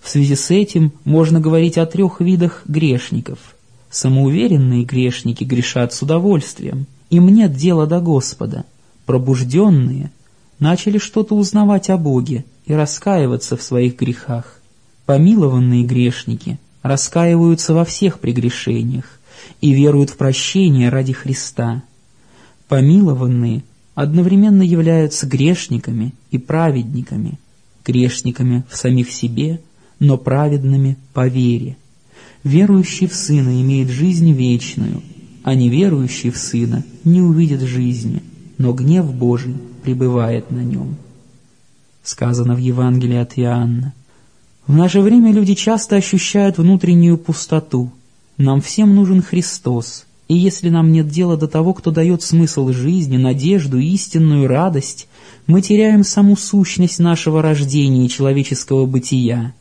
В 0.00 0.08
связи 0.08 0.34
с 0.34 0.50
этим 0.50 0.92
можно 1.04 1.40
говорить 1.40 1.78
о 1.78 1.86
трех 1.86 2.20
видах 2.20 2.62
грешников– 2.66 3.38
Самоуверенные 3.90 4.84
грешники 4.84 5.42
грешат 5.42 5.92
с 5.92 6.02
удовольствием, 6.02 6.86
им 7.10 7.28
нет 7.28 7.54
дела 7.54 7.86
до 7.86 8.00
Господа. 8.00 8.64
Пробужденные 9.04 10.12
начали 10.60 10.98
что-то 10.98 11.34
узнавать 11.34 11.90
о 11.90 11.96
Боге 11.96 12.44
и 12.66 12.72
раскаиваться 12.72 13.56
в 13.56 13.62
своих 13.62 13.98
грехах. 13.98 14.60
Помилованные 15.06 15.82
грешники 15.82 16.60
раскаиваются 16.82 17.74
во 17.74 17.84
всех 17.84 18.20
прегрешениях 18.20 19.18
и 19.60 19.72
веруют 19.72 20.10
в 20.10 20.16
прощение 20.16 20.88
ради 20.88 21.12
Христа. 21.12 21.82
Помилованные 22.68 23.62
одновременно 23.94 24.62
являются 24.62 25.26
грешниками 25.26 26.14
и 26.30 26.38
праведниками, 26.38 27.38
грешниками 27.84 28.64
в 28.68 28.76
самих 28.76 29.10
себе, 29.10 29.60
но 29.98 30.16
праведными 30.16 30.96
по 31.12 31.26
вере. 31.28 31.76
Верующий 32.42 33.06
в 33.06 33.14
Сына 33.14 33.60
имеет 33.60 33.88
жизнь 33.88 34.32
вечную, 34.32 35.02
а 35.42 35.54
неверующий 35.54 36.30
в 36.30 36.38
Сына 36.38 36.84
не 37.04 37.20
увидит 37.20 37.60
жизни, 37.60 38.22
но 38.56 38.72
гнев 38.72 39.12
Божий 39.12 39.54
пребывает 39.82 40.50
на 40.50 40.60
нем. 40.60 40.96
Сказано 42.02 42.54
в 42.54 42.58
Евангелии 42.58 43.16
от 43.16 43.38
Иоанна. 43.38 43.92
В 44.66 44.74
наше 44.74 45.00
время 45.00 45.32
люди 45.32 45.54
часто 45.54 45.96
ощущают 45.96 46.58
внутреннюю 46.58 47.18
пустоту. 47.18 47.90
Нам 48.40 48.62
всем 48.62 48.94
нужен 48.94 49.20
Христос, 49.20 50.06
и 50.26 50.34
если 50.34 50.70
нам 50.70 50.92
нет 50.92 51.08
дела 51.08 51.36
до 51.36 51.46
того, 51.46 51.74
кто 51.74 51.90
дает 51.90 52.22
смысл 52.22 52.70
жизни, 52.70 53.18
надежду, 53.18 53.78
истинную 53.78 54.48
радость, 54.48 55.08
мы 55.46 55.60
теряем 55.60 56.04
саму 56.04 56.38
сущность 56.38 57.00
нашего 57.00 57.42
рождения 57.42 58.06
и 58.06 58.08
человеческого 58.08 58.86
бытия. 58.86 59.52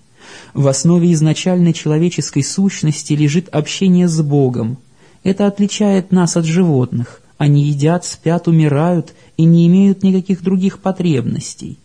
В 0.53 0.65
основе 0.65 1.11
изначальной 1.11 1.73
человеческой 1.73 2.41
сущности 2.41 3.11
лежит 3.11 3.49
общение 3.49 4.07
с 4.07 4.21
Богом. 4.21 4.77
Это 5.25 5.45
отличает 5.47 6.13
нас 6.13 6.37
от 6.37 6.45
животных. 6.45 7.21
Они 7.37 7.65
едят, 7.65 8.05
спят, 8.05 8.47
умирают 8.47 9.13
и 9.35 9.43
не 9.43 9.67
имеют 9.67 10.03
никаких 10.03 10.41
других 10.41 10.79
потребностей. 10.79 11.79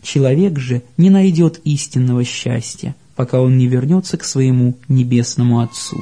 Человек 0.00 0.60
же 0.60 0.84
не 0.96 1.10
найдет 1.10 1.60
истинного 1.64 2.22
счастья, 2.22 2.94
пока 3.16 3.40
он 3.40 3.58
не 3.58 3.66
вернется 3.66 4.16
к 4.16 4.22
своему 4.22 4.76
небесному 4.86 5.58
Отцу. 5.58 5.96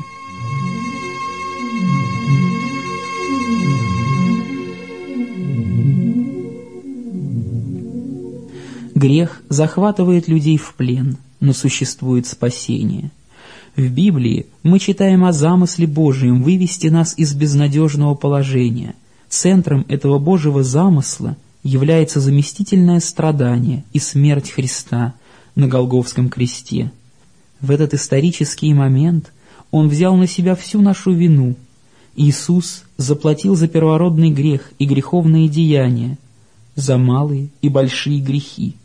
Грех 9.04 9.42
захватывает 9.50 10.28
людей 10.28 10.56
в 10.56 10.72
плен– 10.72 11.18
но 11.44 11.52
существует 11.52 12.26
спасение. 12.26 13.10
В 13.76 13.86
Библии 13.90 14.46
мы 14.62 14.78
читаем 14.78 15.26
о 15.26 15.32
замысле 15.32 15.86
Божьем 15.86 16.42
вывести 16.42 16.86
нас 16.86 17.12
из 17.18 17.34
безнадежного 17.34 18.14
положения. 18.14 18.94
Центром 19.28 19.84
этого 19.88 20.18
Божьего 20.18 20.62
замысла 20.62 21.36
является 21.62 22.18
заместительное 22.18 22.98
страдание 23.00 23.84
и 23.92 23.98
смерть 23.98 24.50
Христа 24.50 25.12
на 25.54 25.68
Голговском 25.68 26.30
кресте. 26.30 26.90
В 27.60 27.70
этот 27.70 27.92
исторический 27.92 28.72
момент 28.72 29.34
Он 29.70 29.88
взял 29.88 30.16
на 30.16 30.26
себя 30.26 30.54
всю 30.54 30.80
нашу 30.80 31.12
вину. 31.12 31.56
Иисус 32.16 32.84
заплатил 32.96 33.54
за 33.54 33.68
первородный 33.68 34.30
грех 34.30 34.72
и 34.78 34.86
греховные 34.86 35.50
деяния, 35.50 36.16
за 36.74 36.96
малые 36.96 37.48
и 37.60 37.68
большие 37.68 38.20
грехи 38.20 38.76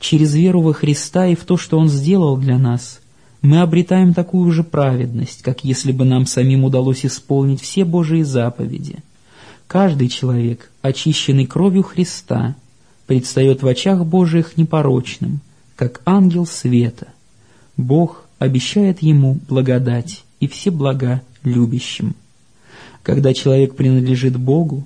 через 0.00 0.34
веру 0.34 0.60
во 0.60 0.72
Христа 0.72 1.26
и 1.26 1.34
в 1.34 1.44
то, 1.44 1.56
что 1.56 1.78
Он 1.78 1.88
сделал 1.88 2.36
для 2.36 2.58
нас, 2.58 3.00
мы 3.42 3.60
обретаем 3.60 4.14
такую 4.14 4.50
же 4.50 4.64
праведность, 4.64 5.42
как 5.42 5.64
если 5.64 5.92
бы 5.92 6.04
нам 6.04 6.26
самим 6.26 6.64
удалось 6.64 7.06
исполнить 7.06 7.60
все 7.60 7.84
Божии 7.84 8.22
заповеди. 8.22 8.98
Каждый 9.66 10.08
человек, 10.08 10.70
очищенный 10.82 11.46
кровью 11.46 11.82
Христа, 11.82 12.56
предстает 13.06 13.62
в 13.62 13.66
очах 13.66 14.04
Божиих 14.04 14.56
непорочным, 14.56 15.40
как 15.76 16.00
ангел 16.04 16.46
света. 16.46 17.08
Бог 17.76 18.24
обещает 18.38 19.02
ему 19.02 19.38
благодать 19.48 20.24
и 20.40 20.48
все 20.48 20.70
блага 20.70 21.22
любящим. 21.44 22.14
Когда 23.02 23.32
человек 23.34 23.76
принадлежит 23.76 24.36
Богу, 24.36 24.84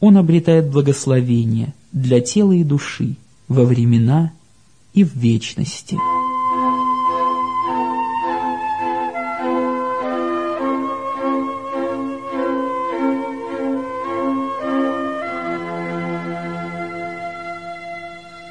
он 0.00 0.16
обретает 0.16 0.68
благословение 0.68 1.72
для 1.92 2.20
тела 2.20 2.52
и 2.52 2.64
души 2.64 3.16
во 3.48 3.64
времена 3.64 4.32
и 4.92 5.04
в 5.04 5.14
вечности. 5.14 5.96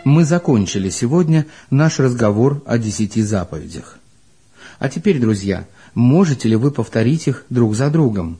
Мы 0.05 0.23
закончили 0.23 0.89
сегодня 0.89 1.45
наш 1.69 1.99
разговор 1.99 2.63
о 2.65 2.77
десяти 2.77 3.21
заповедях. 3.21 3.99
А 4.79 4.87
теперь, 4.87 5.19
друзья, 5.19 5.67
можете 5.93 6.47
ли 6.47 6.55
вы 6.55 6.71
повторить 6.71 7.27
их 7.27 7.45
друг 7.49 7.75
за 7.75 7.89
другом? 7.89 8.37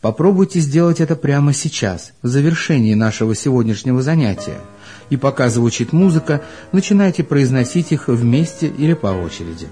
Попробуйте 0.00 0.60
сделать 0.60 1.00
это 1.00 1.16
прямо 1.16 1.52
сейчас, 1.52 2.12
в 2.22 2.28
завершении 2.28 2.94
нашего 2.94 3.34
сегодняшнего 3.34 4.00
занятия– 4.00 4.58
и 5.10 5.16
пока 5.16 5.48
звучит 5.48 5.92
музыка, 5.92 6.42
начинайте 6.72 7.24
произносить 7.24 7.92
их 7.92 8.08
вместе 8.08 8.66
или 8.68 8.94
по 8.94 9.08
очереди. 9.08 9.68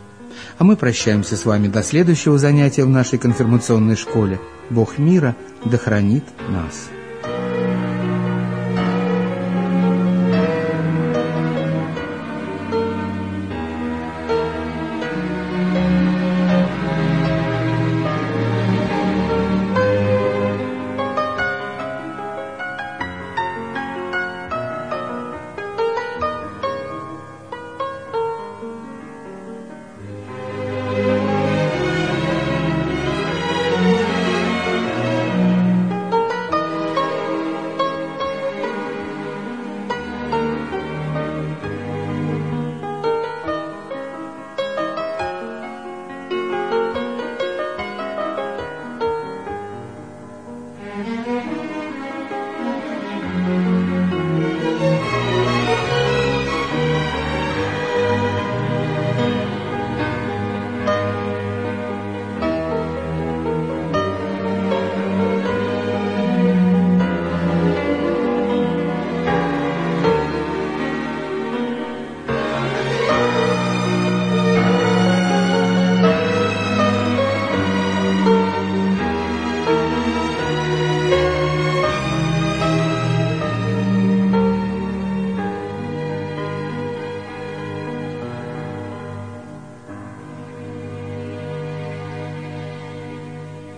А 0.58 0.64
мы 0.64 0.76
прощаемся 0.76 1.36
с 1.36 1.44
вами 1.44 1.68
до 1.68 1.82
следующего 1.82 2.38
занятия 2.38 2.84
в 2.84 2.90
нашей 2.90 3.18
конфирмационной 3.18 3.96
школе. 3.96 4.40
Бог 4.70 4.98
мира 4.98 5.36
да 5.64 5.78
хранит 5.78 6.24
нас. 6.48 6.88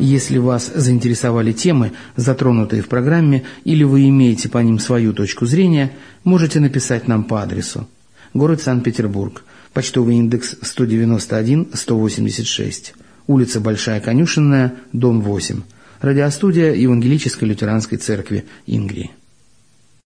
Если 0.09 0.38
вас 0.38 0.73
заинтересовали 0.75 1.53
темы, 1.53 1.92
затронутые 2.16 2.81
в 2.81 2.88
программе, 2.88 3.44
или 3.64 3.85
вы 3.85 4.09
имеете 4.09 4.49
по 4.49 4.57
ним 4.57 4.79
свою 4.79 5.12
точку 5.12 5.44
зрения, 5.44 5.92
можете 6.25 6.61
написать 6.61 7.09
нам 7.09 7.25
по 7.25 7.42
адресу. 7.42 7.87
Город 8.33 8.62
Санкт-Петербург. 8.62 9.44
Почтовый 9.75 10.16
индекс 10.16 10.57
191-186. 10.62 12.94
Улица 13.27 13.61
Большая 13.61 14.01
Конюшенная, 14.01 14.77
дом 14.94 15.21
8. 15.21 15.61
Радиостудия 16.01 16.73
Евангелической 16.73 17.47
лютеранской 17.47 17.99
церкви 17.99 18.47
Ингрии. 18.66 19.11